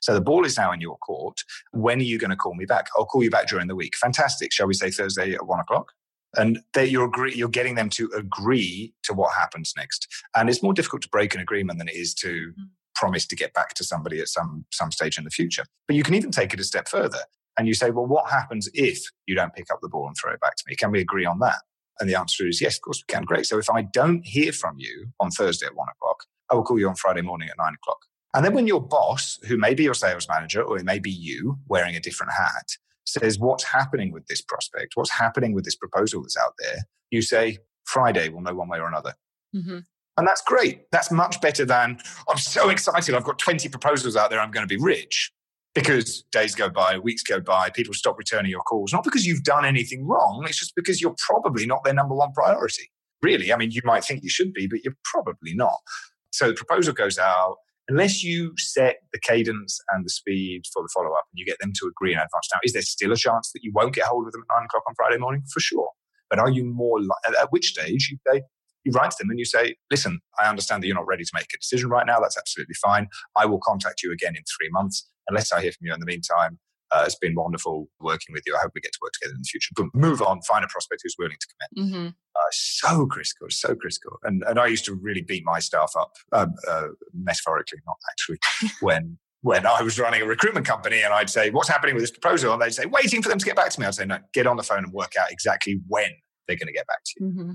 [0.00, 1.38] So the ball is now in your court.
[1.72, 2.88] When are you going to call me back?
[2.96, 3.96] I'll call you back during the week.
[3.96, 4.52] Fantastic.
[4.52, 5.92] Shall we say Thursday at one o'clock?
[6.36, 10.06] And you're agree, you're getting them to agree to what happens next.
[10.36, 12.68] And it's more difficult to break an agreement than it is to mm.
[12.94, 15.64] promise to get back to somebody at some some stage in the future.
[15.86, 17.18] But you can even take it a step further
[17.58, 20.32] and you say, well, what happens if you don't pick up the ball and throw
[20.32, 20.76] it back to me?
[20.76, 21.58] Can we agree on that?
[21.98, 23.24] And the answer is yes, of course we can.
[23.24, 23.46] Great.
[23.46, 26.78] So if I don't hear from you on Thursday at one o'clock, I will call
[26.78, 27.98] you on Friday morning at nine o'clock.
[28.34, 31.10] And then when your boss, who may be your sales manager or it may be
[31.10, 32.76] you wearing a different hat,
[33.12, 34.92] says, What's happening with this prospect?
[34.94, 36.78] What's happening with this proposal that's out there?
[37.10, 39.14] You say, Friday, we'll know one way or another.
[39.54, 39.78] Mm-hmm.
[40.16, 40.90] And that's great.
[40.92, 43.14] That's much better than, I'm so excited.
[43.14, 44.40] I've got 20 proposals out there.
[44.40, 45.32] I'm going to be rich.
[45.74, 48.92] Because days go by, weeks go by, people stop returning your calls.
[48.92, 52.32] Not because you've done anything wrong, it's just because you're probably not their number one
[52.32, 52.90] priority.
[53.22, 55.78] Really, I mean, you might think you should be, but you're probably not.
[56.32, 57.56] So the proposal goes out,
[57.90, 61.58] unless you set the cadence and the speed for the follow up and you get
[61.60, 62.48] them to agree in advance.
[62.52, 64.64] Now, is there still a chance that you won't get hold of them at nine
[64.66, 65.42] o'clock on Friday morning?
[65.52, 65.90] For sure.
[66.30, 68.42] But are you more li- at which stage you say,
[68.84, 71.30] you write to them and you say, listen, I understand that you're not ready to
[71.34, 72.20] make a decision right now.
[72.20, 73.08] That's absolutely fine.
[73.36, 75.06] I will contact you again in three months.
[75.28, 76.58] Unless I hear from you in the meantime,
[76.92, 78.54] uh, it's been wonderful working with you.
[78.56, 79.72] I hope we get to work together in the future.
[79.76, 81.88] But move on, find a prospect who's willing to commit.
[81.88, 82.06] Mm-hmm.
[82.08, 84.18] Uh, so critical, so critical.
[84.24, 88.38] And and I used to really beat my staff up, um, uh, metaphorically, not actually,
[88.80, 92.10] when when I was running a recruitment company and I'd say, "What's happening with this
[92.10, 94.18] proposal?" and they'd say, "Waiting for them to get back to me." I'd say, "No,
[94.32, 96.10] get on the phone and work out exactly when
[96.46, 97.52] they're going to get back to you." Mm-hmm.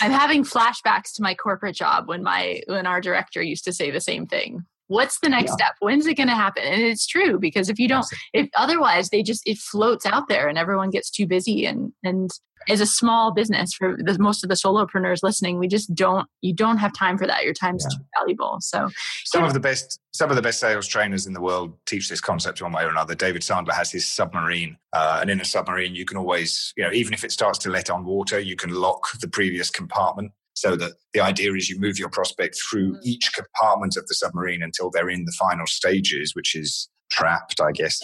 [0.00, 3.90] I'm having flashbacks to my corporate job when my when our director used to say
[3.90, 5.66] the same thing what's the next yeah.
[5.66, 9.10] step when's it going to happen and it's true because if you don't if otherwise
[9.10, 12.30] they just it floats out there and everyone gets too busy and and
[12.68, 16.52] as a small business for the, most of the solopreneurs listening we just don't you
[16.52, 17.96] don't have time for that your time's yeah.
[17.96, 18.88] too valuable so
[19.24, 19.46] some yeah.
[19.46, 22.60] of the best some of the best sales trainers in the world teach this concept
[22.60, 26.04] one way or another david sandler has his submarine uh, and in a submarine you
[26.04, 29.06] can always you know even if it starts to let on water you can lock
[29.20, 33.00] the previous compartment so that the idea is you move your prospect through mm.
[33.04, 37.72] each compartment of the submarine until they're in the final stages, which is trapped, I
[37.72, 38.00] guess.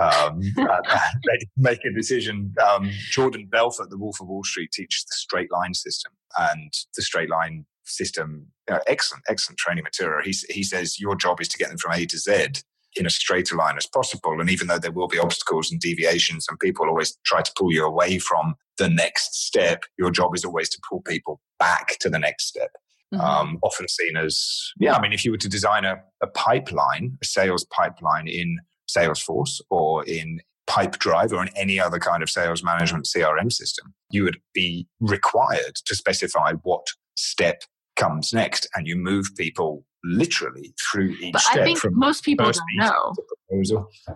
[0.00, 2.54] Um, they make a decision.
[2.64, 7.02] Um, Jordan Belfort, the Wolf of Wall Street, teaches the straight line system, and the
[7.02, 10.22] straight line system, uh, excellent, excellent training material.
[10.24, 12.62] He, he says your job is to get them from A to Z
[12.98, 14.40] in a straighter line as possible.
[14.40, 17.72] And even though there will be obstacles and deviations, and people always try to pull
[17.72, 22.08] you away from the next step, your job is always to pull people back to
[22.08, 22.70] the next step.
[23.14, 23.24] Mm-hmm.
[23.24, 27.16] Um, often seen as, yeah, I mean, if you were to design a, a pipeline,
[27.22, 28.58] a sales pipeline in
[28.88, 34.24] Salesforce or in Pipedrive or in any other kind of sales management CRM system, you
[34.24, 37.62] would be required to specify what step
[37.98, 41.62] comes next and you move people literally through each but step.
[41.62, 43.14] I think most people don't know.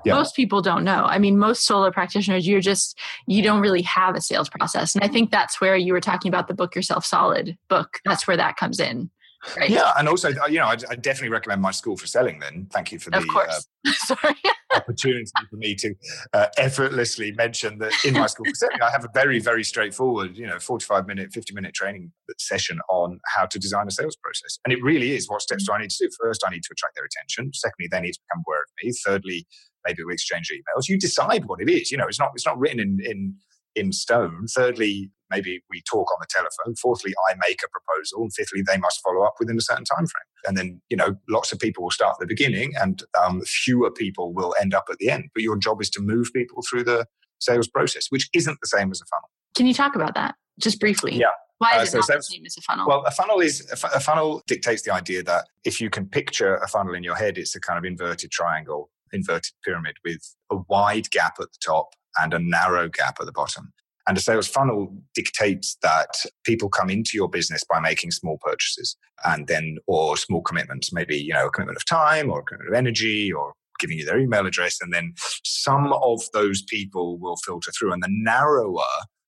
[0.04, 0.14] Yeah.
[0.14, 1.04] Most people don't know.
[1.04, 4.94] I mean, most solo practitioners, you're just, you don't really have a sales process.
[4.94, 7.98] And I think that's where you were talking about the book yourself solid book.
[8.04, 9.10] That's where that comes in.
[9.56, 9.70] Right?
[9.70, 12.38] Yeah, and also, you know, I, I, definitely recommend my school for selling.
[12.38, 13.66] Then, thank you for the Of course.
[14.10, 14.32] uh,
[14.74, 15.94] opportunity for me to
[16.32, 20.36] uh, effortlessly mention that in my school for selling, I have a very, very straightforward,
[20.36, 24.72] you know, forty-five minute, fifty-minute training session on how to design a sales process, and
[24.72, 25.28] it really is.
[25.28, 26.10] What steps do I need to do?
[26.20, 27.52] First, I need to attract their attention.
[27.54, 28.92] Secondly, they need to become aware of me.
[29.04, 29.46] Thirdly,
[29.86, 30.88] maybe we exchange emails.
[30.88, 31.90] You decide what it is.
[31.90, 33.34] You know, it's not it's not written in in
[33.74, 34.46] in stone.
[34.54, 36.74] Thirdly, maybe we talk on the telephone.
[36.76, 38.22] Fourthly, I make a proposal.
[38.22, 40.28] And fifthly, they must follow up within a certain time frame.
[40.46, 43.90] And then, you know, lots of people will start at the beginning and um, fewer
[43.90, 45.30] people will end up at the end.
[45.34, 47.06] But your job is to move people through the
[47.40, 49.30] sales process, which isn't the same as a funnel.
[49.56, 51.16] Can you talk about that just briefly?
[51.16, 51.26] Yeah.
[51.58, 52.86] Why is uh, it so not the same as a funnel?
[52.88, 56.66] Well, a funnel is a funnel dictates the idea that if you can picture a
[56.66, 61.10] funnel in your head, it's a kind of inverted triangle, inverted pyramid with a wide
[61.10, 63.72] gap at the top and a narrow gap at the bottom.
[64.08, 66.08] And a sales funnel dictates that
[66.44, 71.16] people come into your business by making small purchases and then, or small commitments, maybe,
[71.16, 74.18] you know, a commitment of time or a commitment of energy or giving you their
[74.18, 74.78] email address.
[74.80, 77.92] And then some of those people will filter through.
[77.92, 78.82] And the narrower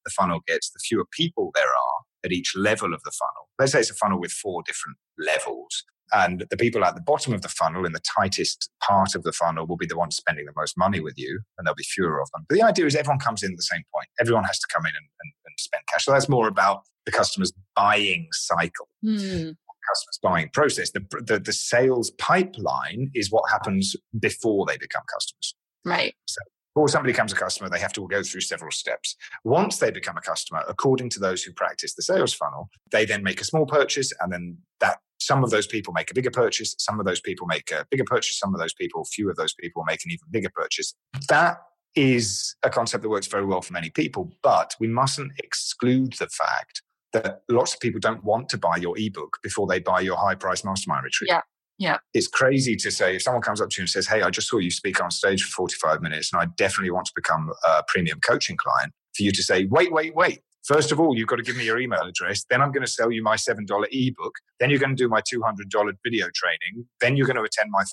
[0.04, 3.48] the funnel gets, the fewer people there are at each level of the funnel.
[3.58, 5.84] Let's say it's a funnel with four different levels.
[6.12, 9.32] And the people at the bottom of the funnel, in the tightest part of the
[9.32, 12.20] funnel, will be the ones spending the most money with you, and there'll be fewer
[12.20, 12.44] of them.
[12.48, 14.08] But the idea is everyone comes in at the same point.
[14.20, 16.04] Everyone has to come in and, and, and spend cash.
[16.04, 18.88] So that's more about the customer's buying cycle.
[19.04, 19.56] Mm.
[19.88, 20.90] Customers buying process.
[20.92, 25.54] The, the, the sales pipeline is what happens before they become customers.
[25.84, 26.14] Right.
[26.26, 26.40] So
[26.74, 29.14] before somebody becomes a customer, they have to go through several steps.
[29.44, 33.22] Once they become a customer, according to those who practice the sales funnel, they then
[33.22, 36.74] make a small purchase and then that some of those people make a bigger purchase,
[36.78, 39.54] some of those people make a bigger purchase, some of those people, few of those
[39.54, 40.94] people make an even bigger purchase.
[41.28, 41.58] That
[41.94, 46.28] is a concept that works very well for many people, but we mustn't exclude the
[46.28, 46.82] fact
[47.12, 50.34] that lots of people don't want to buy your ebook before they buy your high
[50.34, 51.30] price mastermind retreat.
[51.30, 51.42] Yeah.
[51.78, 51.98] Yeah.
[52.12, 54.48] It's crazy to say if someone comes up to you and says, Hey, I just
[54.48, 57.82] saw you speak on stage for 45 minutes and I definitely want to become a
[57.88, 60.40] premium coaching client, for you to say, Wait, wait, wait.
[60.64, 62.44] First of all, you've got to give me your email address.
[62.48, 64.34] Then I'm going to sell you my $7 ebook.
[64.60, 66.86] Then you're going to do my $200 video training.
[67.00, 67.86] Then you're going to attend my $500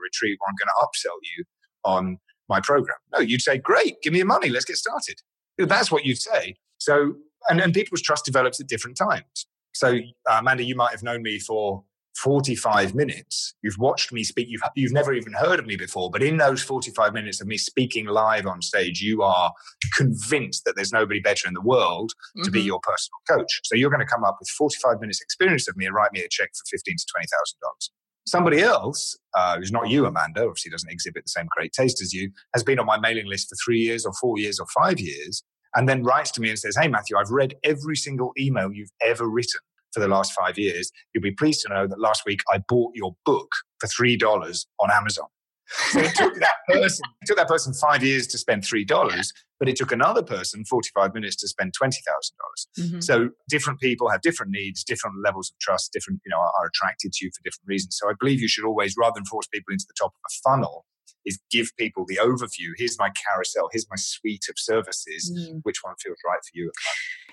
[0.00, 1.44] retreat where I'm going to upsell you
[1.84, 2.96] on my program.
[3.12, 4.50] No, you'd say, Great, give me your money.
[4.50, 5.20] Let's get started.
[5.58, 6.56] That's what you'd say.
[6.78, 7.14] So,
[7.48, 9.46] and, and people's trust develops at different times.
[9.74, 9.98] So,
[10.30, 11.84] uh, Amanda, you might have known me for
[12.22, 13.54] 45 minutes.
[13.62, 14.48] You've watched me speak.
[14.48, 16.10] You've, you've never even heard of me before.
[16.10, 19.52] But in those 45 minutes of me speaking live on stage, you are
[19.96, 22.44] convinced that there's nobody better in the world mm-hmm.
[22.44, 22.68] to be mm-hmm.
[22.68, 23.60] your personal coach.
[23.64, 26.20] So you're going to come up with 45 minutes experience of me and write me
[26.20, 27.90] a check for 15 to $20,000.
[28.26, 32.12] Somebody else, uh, who's not you, Amanda, obviously doesn't exhibit the same great taste as
[32.12, 34.98] you, has been on my mailing list for three years or four years or five
[34.98, 35.44] years,
[35.76, 38.90] and then writes to me and says, Hey, Matthew, I've read every single email you've
[39.00, 39.60] ever written
[39.96, 42.92] for the last five years, you'll be pleased to know that last week I bought
[42.94, 45.24] your book for $3 on Amazon.
[45.68, 49.32] So it took that person, it took that person five years to spend three dollars,
[49.58, 52.68] but it took another person 45 minutes to spend twenty thousand dollars.
[52.78, 53.00] Mm-hmm.
[53.00, 56.66] So different people have different needs, different levels of trust, different, you know, are, are
[56.66, 57.98] attracted to you for different reasons.
[58.00, 60.32] So I believe you should always, rather than force people into the top of a
[60.48, 60.84] funnel,
[61.26, 62.70] is give people the overview.
[62.76, 63.68] Here's my carousel.
[63.72, 65.32] Here's my suite of services.
[65.36, 65.60] Mm.
[65.64, 66.70] Which one feels right for you?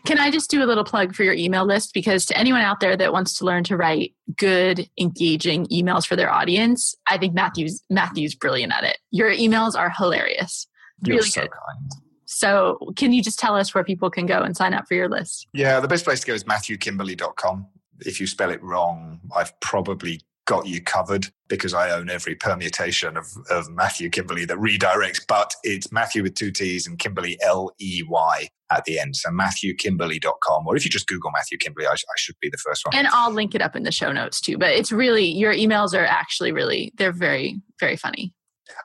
[0.05, 1.93] Can I just do a little plug for your email list?
[1.93, 6.15] Because to anyone out there that wants to learn to write good, engaging emails for
[6.15, 8.97] their audience, I think Matthew's Matthew's brilliant at it.
[9.11, 10.67] Your emails are hilarious.
[11.05, 11.51] You're really so good.
[11.51, 11.91] kind.
[12.25, 15.07] So, can you just tell us where people can go and sign up for your
[15.07, 15.47] list?
[15.53, 17.67] Yeah, the best place to go is matthewkimberley.com.
[17.99, 23.15] If you spell it wrong, I've probably got you covered because I own every permutation
[23.17, 27.71] of, of Matthew Kimberley that redirects, but it's Matthew with two T's and Kimberley L
[27.79, 29.15] E Y at the end.
[29.15, 32.85] So MatthewKimberley.com, or if you just Google Matthew Kimberley, I, I, should be the first
[32.85, 32.95] one.
[32.95, 34.57] And I'll link it up in the show notes too.
[34.57, 38.33] But it's really, your emails are actually really, they're very, very funny.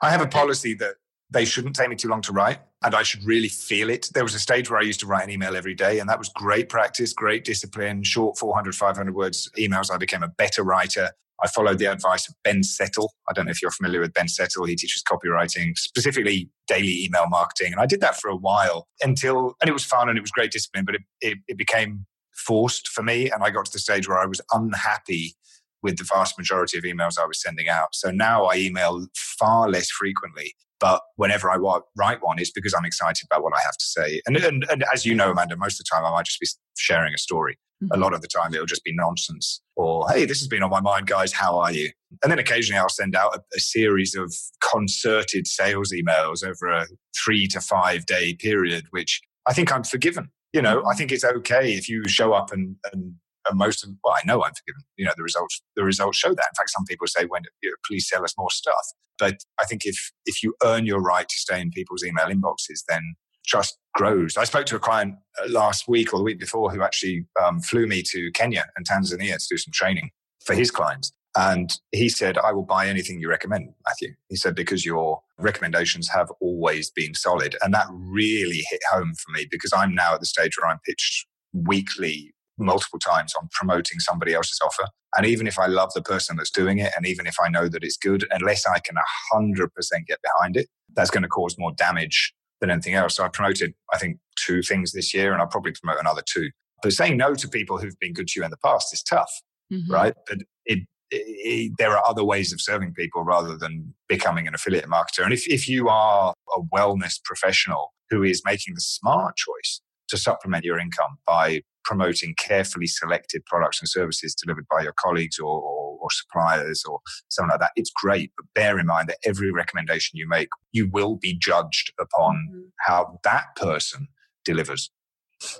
[0.03, 0.97] I have a policy that
[1.31, 4.09] they shouldn't take me too long to write and I should really feel it.
[4.15, 6.19] There was a stage where I used to write an email every day, and that
[6.19, 9.93] was great practice, great discipline, short 400, 500 words emails.
[9.93, 11.11] I became a better writer.
[11.43, 13.13] I followed the advice of Ben Settle.
[13.29, 14.65] I don't know if you're familiar with Ben Settle.
[14.65, 17.73] He teaches copywriting, specifically daily email marketing.
[17.73, 20.31] And I did that for a while until, and it was fun and it was
[20.31, 23.31] great discipline, but it, it, it became forced for me.
[23.31, 25.35] And I got to the stage where I was unhappy
[25.83, 27.95] with the vast majority of emails I was sending out.
[27.95, 30.55] So now I email far less frequently.
[30.81, 31.57] But whenever I
[31.97, 34.21] write one, it's because I'm excited about what I have to say.
[34.27, 36.47] And, and, and as you know, Amanda, most of the time I might just be
[36.77, 37.59] sharing a story.
[37.83, 37.95] Mm-hmm.
[37.95, 40.71] A lot of the time it'll just be nonsense or, hey, this has been on
[40.71, 41.33] my mind, guys.
[41.33, 41.91] How are you?
[42.23, 46.87] And then occasionally I'll send out a, a series of concerted sales emails over a
[47.17, 50.31] three to five day period, which I think I'm forgiven.
[50.53, 50.99] You know, I mm-hmm.
[50.99, 53.15] think it's okay if you show up and, and
[53.49, 54.83] and most of well, I know I'm forgiven.
[54.97, 56.49] You know, the results the results show that.
[56.51, 58.87] In fact, some people say, "When you know, please sell us more stuff."
[59.19, 62.85] But I think if if you earn your right to stay in people's email inboxes,
[62.89, 63.15] then
[63.47, 64.37] trust grows.
[64.37, 67.61] I spoke to a client uh, last week or the week before who actually um,
[67.61, 70.11] flew me to Kenya and Tanzania to do some training
[70.45, 71.13] for his clients.
[71.37, 74.15] And he said, I will buy anything you recommend, Matthew.
[74.29, 77.57] He said, because your recommendations have always been solid.
[77.63, 80.81] And that really hit home for me because I'm now at the stage where I'm
[80.85, 84.85] pitched weekly multiple times on promoting somebody else's offer.
[85.17, 87.69] And even if I love the person that's doing it, and even if I know
[87.69, 88.97] that it's good, unless I can
[89.33, 89.69] 100%
[90.07, 93.17] get behind it, that's going to cause more damage than anything else.
[93.17, 96.51] So I promoted, I think, two things this year, and I'll probably promote another two.
[96.83, 99.31] But saying no to people who've been good to you in the past is tough,
[99.73, 99.93] mm-hmm.
[99.93, 100.15] right?
[100.29, 104.87] But it, it, there are other ways of serving people rather than becoming an affiliate
[104.87, 105.25] marketer.
[105.25, 110.17] And if, if you are a wellness professional who is making the smart choice to
[110.17, 115.47] supplement your income by promoting carefully selected products and services delivered by your colleagues or,
[115.51, 118.31] or, or, suppliers or something like that, it's great.
[118.37, 122.61] But bear in mind that every recommendation you make, you will be judged upon mm-hmm.
[122.87, 124.09] how that person
[124.45, 124.91] delivers.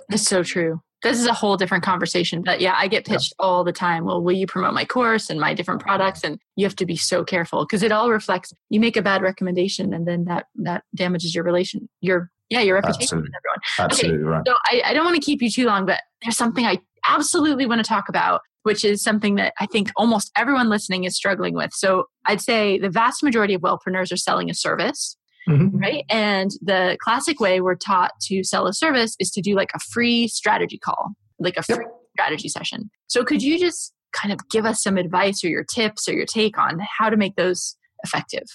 [0.09, 0.81] It's so true.
[1.03, 3.45] this is a whole different conversation but yeah i get pitched yeah.
[3.45, 6.65] all the time well will you promote my course and my different products and you
[6.65, 10.05] have to be so careful because it all reflects you make a bad recommendation and
[10.05, 13.29] then that that damages your relation your yeah your reputation absolutely.
[13.29, 15.85] with everyone absolutely okay, right so I, I don't want to keep you too long
[15.85, 19.89] but there's something i absolutely want to talk about which is something that i think
[19.95, 24.17] almost everyone listening is struggling with so i'd say the vast majority of wellpreneurs are
[24.17, 25.17] selling a service
[25.49, 25.77] mm-hmm.
[25.77, 26.05] right?
[26.09, 29.79] And the classic way we're taught to sell a service is to do like a
[29.79, 31.93] free strategy call, like a free yep.
[32.15, 32.89] strategy session.
[33.07, 36.25] So could you just kind of give us some advice or your tips or your
[36.25, 38.45] take on how to make those effective?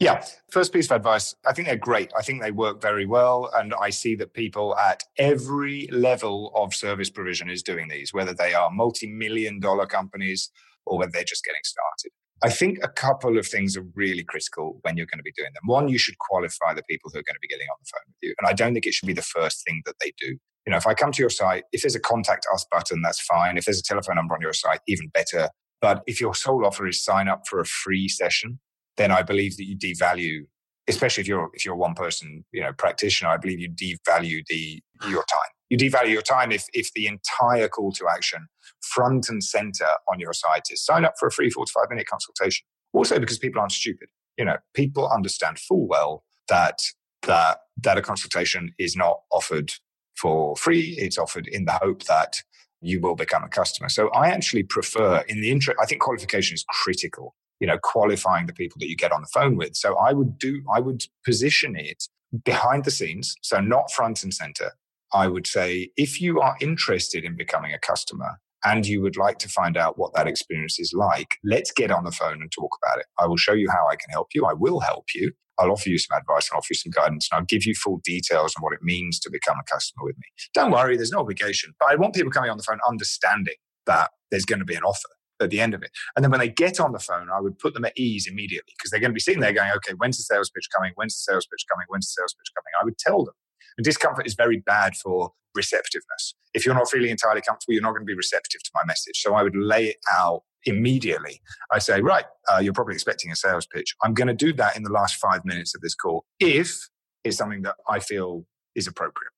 [0.00, 0.24] Yeah.
[0.50, 2.10] First piece of advice, I think they're great.
[2.18, 3.50] I think they work very well.
[3.54, 8.32] And I see that people at every level of service provision is doing these, whether
[8.32, 10.50] they are multi million dollar companies
[10.86, 12.12] or whether they're just getting started.
[12.42, 15.50] I think a couple of things are really critical when you're going to be doing
[15.52, 15.64] them.
[15.66, 18.06] One, you should qualify the people who are going to be getting on the phone
[18.08, 18.34] with you.
[18.40, 20.28] And I don't think it should be the first thing that they do.
[20.66, 23.20] You know, if I come to your site, if there's a contact us button, that's
[23.20, 23.58] fine.
[23.58, 25.50] If there's a telephone number on your site, even better.
[25.82, 28.58] But if your sole offer is sign up for a free session,
[28.96, 30.46] then I believe that you devalue,
[30.88, 34.44] especially if you're if you're a one person, you know, practitioner, I believe you devalue
[34.46, 35.50] the your time.
[35.68, 38.46] You devalue your time if if the entire call to action
[38.82, 42.64] front and center on your site is sign up for a free 45 minute consultation.
[42.92, 44.08] Also because people aren't stupid.
[44.36, 46.80] You know, people understand full well that
[47.22, 49.72] that that a consultation is not offered
[50.16, 50.96] for free.
[50.98, 52.42] It's offered in the hope that
[52.80, 53.88] you will become a customer.
[53.88, 58.46] So I actually prefer in the interest, I think qualification is critical, you know, qualifying
[58.46, 59.76] the people that you get on the phone with.
[59.76, 62.04] So I would do, I would position it
[62.44, 63.34] behind the scenes.
[63.42, 64.72] So not front and center.
[65.12, 69.38] I would say if you are interested in becoming a customer, and you would like
[69.38, 72.70] to find out what that experience is like, let's get on the phone and talk
[72.82, 73.06] about it.
[73.18, 74.44] I will show you how I can help you.
[74.44, 75.32] I will help you.
[75.58, 78.00] I'll offer you some advice and offer you some guidance and I'll give you full
[78.02, 80.24] details on what it means to become a customer with me.
[80.54, 83.54] Don't worry, there's no obligation, but I want people coming on the phone understanding
[83.86, 85.08] that there's going to be an offer
[85.40, 85.90] at the end of it.
[86.16, 88.72] And then when they get on the phone, I would put them at ease immediately
[88.76, 90.92] because they're going to be sitting there going, okay, when's the sales pitch coming?
[90.94, 91.86] When's the sales pitch coming?
[91.88, 92.72] When's the sales pitch coming?
[92.80, 93.34] I would tell them.
[93.76, 96.34] And discomfort is very bad for receptiveness.
[96.54, 99.20] If you're not feeling entirely comfortable, you're not going to be receptive to my message.
[99.20, 101.40] So I would lay it out immediately.
[101.72, 103.94] I say, right, uh, you're probably expecting a sales pitch.
[104.02, 106.88] I'm going to do that in the last five minutes of this call if
[107.24, 109.32] it's something that I feel is appropriate.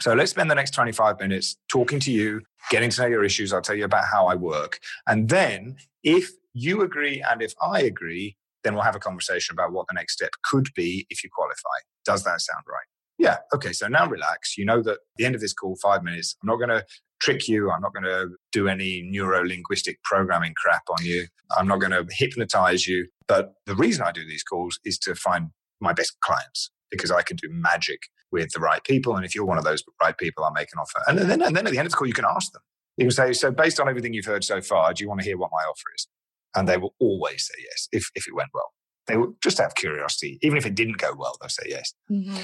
[0.00, 3.52] So let's spend the next 25 minutes talking to you, getting to know your issues.
[3.52, 4.80] I'll tell you about how I work.
[5.06, 9.72] And then if you agree and if I agree, then we'll have a conversation about
[9.72, 11.78] what the next step could be if you qualify.
[12.04, 12.86] Does that sound right?
[13.18, 13.36] Yeah.
[13.54, 13.72] Okay.
[13.72, 14.58] So now relax.
[14.58, 16.84] You know that at the end of this call, five minutes, I'm not going to
[17.20, 17.70] trick you.
[17.70, 21.26] I'm not going to do any neuro linguistic programming crap on you.
[21.56, 23.06] I'm not going to hypnotize you.
[23.28, 27.22] But the reason I do these calls is to find my best clients because I
[27.22, 28.00] can do magic
[28.34, 29.14] with the right people.
[29.14, 31.02] And if you're one of those right people, I'll make an offer.
[31.06, 32.62] And then, and then at the end of the call, you can ask them.
[32.96, 35.26] You can say, So, based on everything you've heard so far, do you want to
[35.26, 36.08] hear what my offer is?
[36.56, 38.72] And they will always say yes if, if it went well.
[39.06, 40.38] They will just have curiosity.
[40.42, 41.94] Even if it didn't go well, they'll say yes.
[42.10, 42.42] Mm-hmm.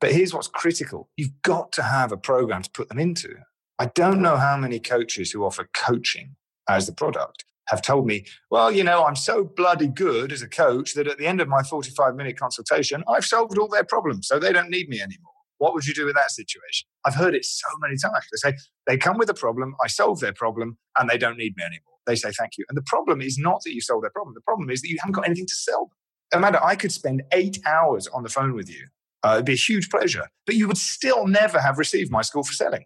[0.00, 3.36] But here's what's critical you've got to have a program to put them into.
[3.78, 6.34] I don't know how many coaches who offer coaching
[6.68, 10.48] as the product have told me, well, you know, I'm so bloody good as a
[10.48, 14.28] coach that at the end of my 45 minute consultation, I've solved all their problems,
[14.28, 15.32] so they don't need me anymore.
[15.58, 16.86] What would you do with that situation?
[17.04, 18.26] I've heard it so many times.
[18.32, 21.56] They say, they come with a problem, I solve their problem, and they don't need
[21.56, 21.82] me anymore.
[22.06, 22.64] They say, thank you.
[22.68, 24.34] And the problem is not that you solve their problem.
[24.34, 25.90] The problem is that you haven't got anything to sell
[26.32, 26.38] them.
[26.40, 28.86] Amanda, I could spend eight hours on the phone with you
[29.24, 30.28] uh, it'd be a huge pleasure.
[30.46, 32.84] But you would still never have received my school for selling.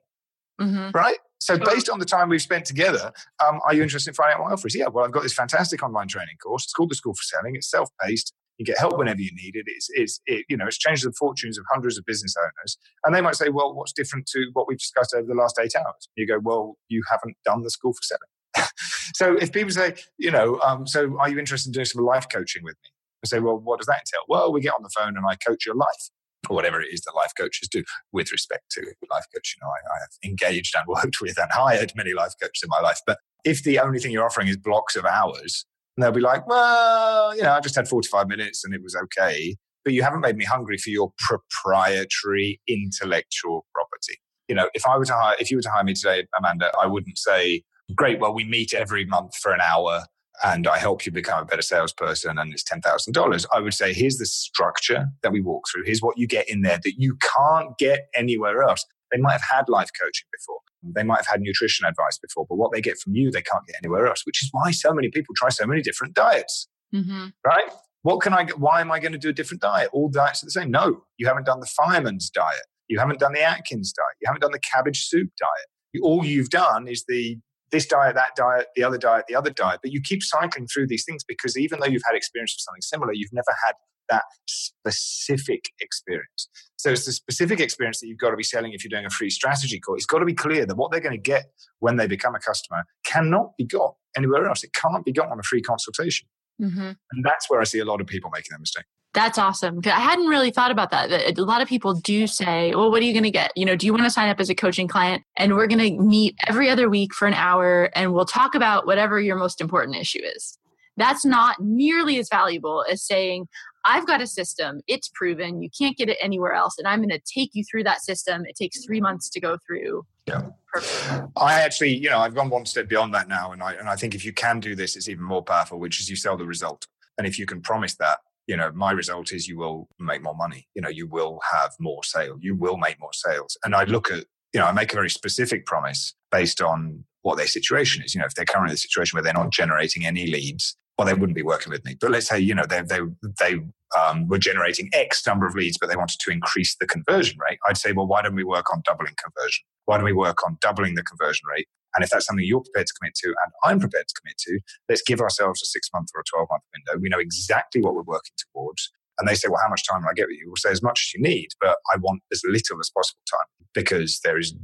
[0.61, 0.91] Mm-hmm.
[0.97, 1.19] Right?
[1.43, 3.13] So, based on the time we've spent together,
[3.45, 4.77] um, are you interested in finding out what my offer is?
[4.77, 6.65] Yeah, well, I've got this fantastic online training course.
[6.65, 7.57] It's called the School for Selling.
[7.57, 8.33] It's self paced.
[8.59, 9.65] You get help whenever you need it.
[9.67, 12.79] It's, it's it, you know, it's changed the fortunes of hundreds of business owners.
[13.05, 15.73] And they might say, well, what's different to what we've discussed over the last eight
[15.77, 16.09] hours?
[16.17, 18.69] You go, well, you haven't done the School for Selling.
[19.15, 22.27] so, if people say, you know, um, so are you interested in doing some life
[22.33, 22.91] coaching with me?
[23.25, 24.25] I say, well, what does that entail?
[24.29, 26.11] Well, we get on the phone and I coach your life
[26.49, 29.57] or whatever it is that life coaches do with respect to life coach.
[29.57, 32.69] You know, I, I have engaged and worked with and hired many life coaches in
[32.69, 33.01] my life.
[33.07, 35.65] But if the only thing you're offering is blocks of hours,
[35.97, 38.97] and they'll be like, well, you know, I just had 45 minutes and it was
[38.97, 39.57] okay.
[39.85, 44.19] But you haven't made me hungry for your proprietary intellectual property.
[44.49, 46.71] You know, if I were to hire, if you were to hire me today, Amanda,
[46.81, 47.63] I wouldn't say,
[47.95, 50.05] great, well, we meet every month for an hour
[50.45, 54.19] and I help you become a better salesperson and it's $10,000, I would say, here's
[54.19, 55.85] the structure that we walk through.
[55.85, 58.85] Here's what you get in there that you can't get anywhere else.
[59.13, 60.59] They might have had life coaching before.
[60.95, 63.65] They might have had nutrition advice before, but what they get from you, they can't
[63.67, 66.69] get anywhere else, which is why so many people try so many different diets.
[66.93, 67.29] Mm-hmm.
[67.47, 67.71] Right?
[68.03, 68.59] What can I get?
[68.59, 69.91] Why am I going to do a different diet?
[69.93, 70.73] All diets are the same.
[70.73, 72.67] No, you haven't done the fireman's diet.
[72.89, 74.17] You haven't done the Atkins diet.
[74.21, 76.03] You haven't done the cabbage soup diet.
[76.03, 77.39] All you've done is the
[77.73, 79.81] this diet, that diet, the other diet, the other diet.
[79.83, 82.83] But you keep cycling through these things because even though you've had experience of something
[82.83, 83.73] similar, you've never had
[84.11, 86.49] that specific experience.
[86.77, 89.11] So it's the specific experience that you've got to be selling if you're doing a
[89.11, 89.95] free strategy call.
[89.95, 91.47] It's got to be clear that what they're going to get
[91.79, 94.63] when they become a customer cannot be got anywhere else.
[94.65, 96.29] It can't be got on a free consultation.
[96.63, 96.81] Mm-hmm.
[96.81, 98.85] And that's where I see a lot of people making that mistake.
[99.15, 99.81] That's awesome.
[99.85, 101.39] I hadn't really thought about that.
[101.39, 103.53] A lot of people do say, well, what are you going to get?
[103.55, 105.23] You know, do you want to sign up as a coaching client?
[105.37, 108.87] And we're going to meet every other week for an hour and we'll talk about
[108.87, 110.59] whatever your most important issue is.
[110.97, 113.49] That's not nearly as valuable as saying,
[113.85, 117.09] I've got a system, it's proven, you can't get it anywhere else, and I'm going
[117.09, 118.45] to take you through that system.
[118.47, 120.05] It takes three months to go through.
[120.27, 120.43] Yeah.
[120.73, 121.31] Perfect.
[121.37, 123.97] I actually, you know, I've gone one step beyond that now, and I and I
[123.97, 126.47] think if you can do this, it's even more powerful, which is you sell the
[126.47, 126.87] result.
[127.19, 130.35] And if you can promise that, you know, my result is you will make more
[130.35, 130.67] money.
[130.75, 132.39] You know, you will have more sale.
[132.41, 133.57] You will make more sales.
[133.65, 137.37] And I look at, you know, I make a very specific promise based on what
[137.37, 138.15] their situation is.
[138.15, 141.07] You know, if they're currently in a situation where they're not generating any leads, well,
[141.07, 141.97] they wouldn't be working with me.
[142.01, 143.01] But let's say, you know, they they
[143.39, 143.61] they
[143.99, 147.59] um, were generating X number of leads, but they wanted to increase the conversion rate.
[147.69, 149.65] I'd say, well, why don't we work on doubling conversion?
[149.87, 151.67] Why don't we work on doubling the conversion rate?
[151.95, 154.61] And if that's something you're prepared to commit to and I'm prepared to commit to,
[154.89, 157.01] let's give ourselves a six month or a 12 month window.
[157.01, 158.91] We know exactly what we're working towards.
[159.19, 160.47] And they say, well, how much time will I get with you?
[160.47, 163.47] We'll say as much as you need, but I want as little as possible time
[163.75, 164.55] because there is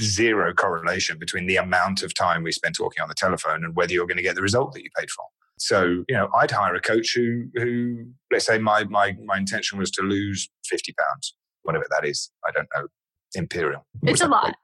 [0.00, 3.92] zero correlation between the amount of time we spend talking on the telephone and whether
[3.92, 5.24] you're going to get the result that you paid for.
[5.58, 9.78] So, you know, I'd hire a coach who, who let's say my, my, my intention
[9.78, 12.30] was to lose 50 pounds, whatever that is.
[12.46, 12.86] I don't know.
[13.38, 13.86] Imperial.
[14.02, 14.54] It's a lot.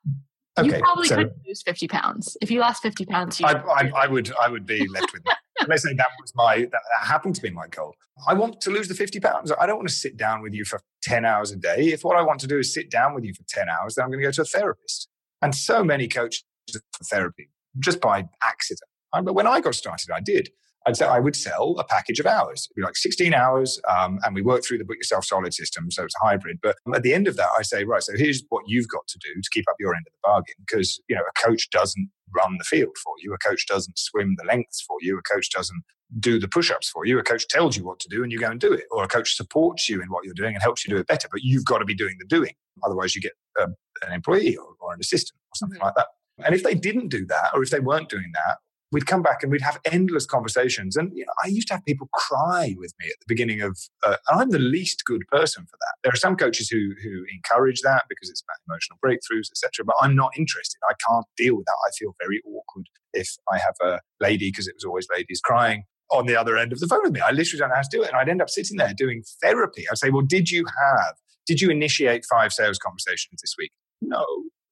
[0.59, 2.37] Okay, you probably so, could lose 50 pounds.
[2.41, 5.39] If you lost 50 pounds, I, I, I, would I would be left with that.
[5.67, 7.95] Let's say that was my, that, that happened to be my goal.
[8.29, 9.53] I want to lose the 50 pounds.
[9.59, 11.89] I don't want to sit down with you for 10 hours a day.
[11.89, 14.05] If what I want to do is sit down with you for 10 hours, then
[14.05, 15.09] I'm going to go to a therapist.
[15.43, 17.49] And so many coaches for therapy
[17.79, 18.89] just by accident.
[19.13, 20.51] But when I got started, I did.
[20.87, 22.69] I'd say I would sell a package of hours.
[22.71, 25.91] It'd be like 16 hours, um, and we work through the book yourself solid system,
[25.91, 26.59] so it's a hybrid.
[26.63, 29.19] But at the end of that, I say, right, so here's what you've got to
[29.19, 32.11] do to keep up your end of the bargain, because you know a coach doesn't
[32.37, 35.51] run the field for you, a coach doesn't swim the lengths for you, a coach
[35.51, 35.83] doesn't
[36.21, 37.19] do the push-ups for you.
[37.19, 39.09] A coach tells you what to do, and you go and do it, or a
[39.09, 41.29] coach supports you in what you're doing and helps you do it better.
[41.31, 42.53] But you've got to be doing the doing,
[42.85, 43.75] otherwise you get um,
[44.07, 45.87] an employee or, or an assistant or something mm-hmm.
[45.87, 46.09] like that.
[46.45, 48.59] And if they didn't do that, or if they weren't doing that,
[48.95, 50.97] we'd come back and we'd have endless conversations.
[50.97, 53.77] And you know, I used to have people cry with me at the beginning of.
[54.07, 55.95] Uh, I'm the least good person for that.
[56.03, 59.85] There are some coaches who who encourage that because it's about emotional breakthroughs, etc.
[59.85, 60.79] But I'm not interested.
[60.89, 61.77] I can't deal with that.
[61.87, 65.85] I feel very awkward if I have a lady because it was always ladies crying
[66.11, 67.21] on the other end of the phone with me.
[67.21, 69.25] I literally don't know how to do it, and I'd end up sitting there doing
[69.43, 69.85] therapy.
[69.91, 71.17] I'd say, "Well, did you have?
[71.47, 74.25] Did you initiate five sales conversations this week?" No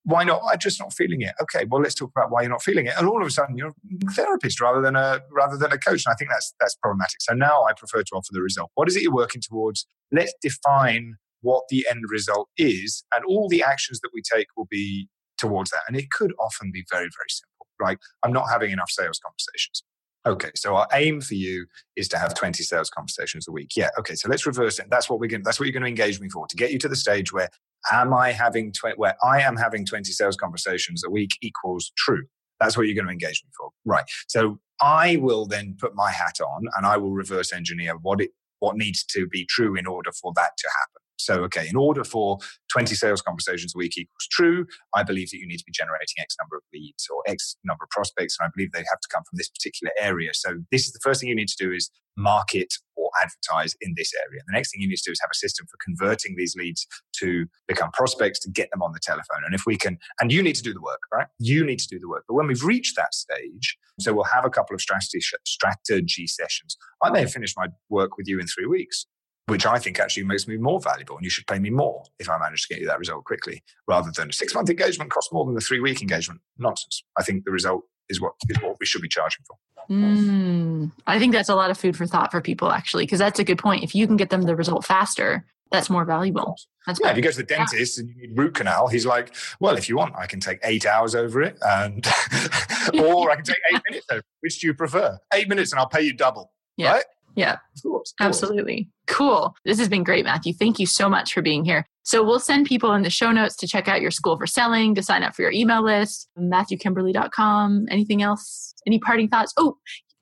[0.04, 0.42] why not?
[0.50, 1.32] I'm just not feeling it.
[1.40, 2.94] Okay, well, let's talk about why you're not feeling it.
[2.98, 3.72] And all of a sudden, you're
[4.08, 6.02] a therapist rather than a rather than a coach.
[6.06, 7.20] And I think that's that's problematic.
[7.20, 8.70] So now I prefer to offer the result.
[8.74, 9.86] What is it you're working towards?
[10.10, 14.68] Let's define what the end result is, and all the actions that we take will
[14.70, 15.82] be towards that.
[15.86, 17.66] And it could often be very very simple.
[17.80, 19.84] Like I'm not having enough sales conversations.
[20.24, 23.72] Okay, so our aim for you is to have 20 sales conversations a week.
[23.76, 24.86] Yeah, okay, so let's reverse it.
[24.88, 26.78] That's what we're going that's what you're going to engage me for to get you
[26.78, 27.48] to the stage where
[27.90, 32.24] am I having tw- where I am having 20 sales conversations a week equals true.
[32.60, 33.70] That's what you're going to engage me for.
[33.84, 34.04] Right.
[34.28, 38.30] So I will then put my hat on and I will reverse engineer what it
[38.60, 41.02] what needs to be true in order for that to happen.
[41.24, 42.38] So, okay, in order for
[42.72, 46.16] 20 sales conversations a week equals true, I believe that you need to be generating
[46.18, 48.36] X number of leads or X number of prospects.
[48.38, 50.30] And I believe they have to come from this particular area.
[50.34, 53.94] So, this is the first thing you need to do is market or advertise in
[53.96, 54.40] this area.
[54.46, 56.86] The next thing you need to do is have a system for converting these leads
[57.20, 59.42] to become prospects to get them on the telephone.
[59.44, 61.26] And if we can, and you need to do the work, right?
[61.38, 62.24] You need to do the work.
[62.28, 66.76] But when we've reached that stage, so we'll have a couple of strategy, strategy sessions.
[67.02, 69.06] I may have finished my work with you in three weeks
[69.46, 71.16] which I think actually makes me more valuable.
[71.16, 73.62] And you should pay me more if I manage to get you that result quickly,
[73.86, 76.40] rather than a six month engagement costs more than a three week engagement.
[76.58, 77.02] Nonsense.
[77.18, 79.56] I think the result is what is what we should be charging for.
[79.90, 83.40] Mm, I think that's a lot of food for thought for people, actually, because that's
[83.40, 83.82] a good point.
[83.82, 86.56] If you can get them the result faster, that's more valuable.
[86.86, 88.02] That's yeah, if you go to the dentist yeah.
[88.02, 90.86] and you need root canal, he's like, well, if you want, I can take eight
[90.86, 92.06] hours over it, and
[92.94, 94.22] or I can take eight minutes over.
[94.40, 95.18] Which do you prefer?
[95.34, 96.52] Eight minutes, and I'll pay you double.
[96.76, 96.92] Yeah.
[96.92, 97.04] Right?
[97.34, 97.52] Yeah.
[97.52, 98.42] Of course, of course.
[98.42, 98.88] Absolutely.
[99.06, 99.54] Cool.
[99.64, 100.52] This has been great, Matthew.
[100.52, 101.86] Thank you so much for being here.
[102.04, 104.94] So we'll send people in the show notes to check out your school for selling,
[104.96, 107.86] to sign up for your email list, matthewkimberley.com.
[107.90, 108.74] Anything else?
[108.86, 109.52] Any parting thoughts?
[109.56, 109.76] Oh,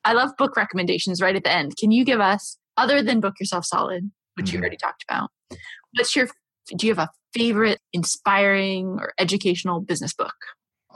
[0.04, 1.76] I love book recommendations right at the end.
[1.78, 4.56] Can you give us, other than Book Yourself Solid, which mm-hmm.
[4.56, 5.30] you already talked about,
[5.94, 6.28] what's your,
[6.76, 10.34] do you have a favorite inspiring or educational business book?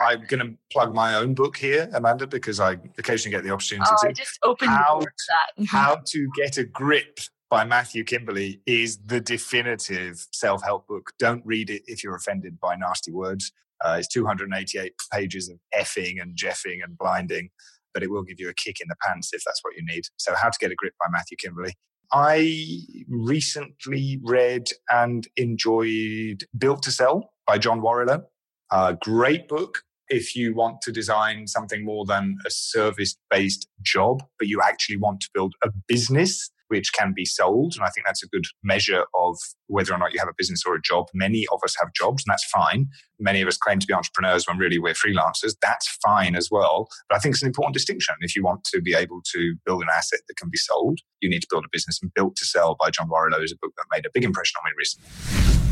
[0.01, 3.91] I'm going to plug my own book here, Amanda, because I occasionally get the opportunity
[3.93, 4.09] oh, to.
[4.09, 5.67] I just opened how, the door for that.
[5.69, 11.13] How to Get a Grip by Matthew Kimberley is the definitive self help book.
[11.19, 13.53] Don't read it if you're offended by nasty words.
[13.85, 17.51] Uh, it's 288 pages of effing and jeffing and blinding,
[17.93, 20.05] but it will give you a kick in the pants if that's what you need.
[20.17, 21.75] So, How to Get a Grip by Matthew Kimberley.
[22.13, 28.25] I recently read and enjoyed Built to Sell by John Warrillow.
[28.71, 34.23] A great book if you want to design something more than a service based job,
[34.39, 37.75] but you actually want to build a business which can be sold.
[37.77, 39.37] And I think that's a good measure of
[39.67, 41.09] whether or not you have a business or a job.
[41.15, 42.89] Many of us have jobs, and that's fine.
[43.21, 45.55] Many of us claim to be entrepreneurs when really we're freelancers.
[45.61, 46.89] That's fine as well.
[47.09, 48.15] But I think it's an important distinction.
[48.21, 51.29] If you want to be able to build an asset that can be sold, you
[51.29, 52.01] need to build a business.
[52.03, 54.55] And Built to Sell by John Warrillow is a book that made a big impression
[54.59, 55.64] on me recently.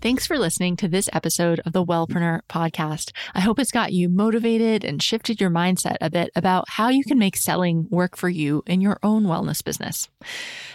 [0.00, 3.10] Thanks for listening to this episode of the Wellpreneur podcast.
[3.34, 7.02] I hope it's got you motivated and shifted your mindset a bit about how you
[7.02, 10.08] can make selling work for you in your own wellness business.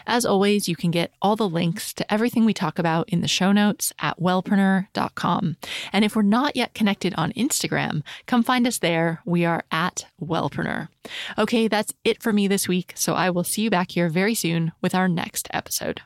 [0.05, 3.29] As always, you can get all the links to everything we talk about in the
[3.29, 5.55] show notes at wellpreneur.com.
[5.93, 9.21] And if we're not yet connected on Instagram, come find us there.
[9.23, 10.89] We are at Wellpreneur.
[11.37, 12.91] Okay, that's it for me this week.
[12.95, 16.01] So I will see you back here very soon with our next episode.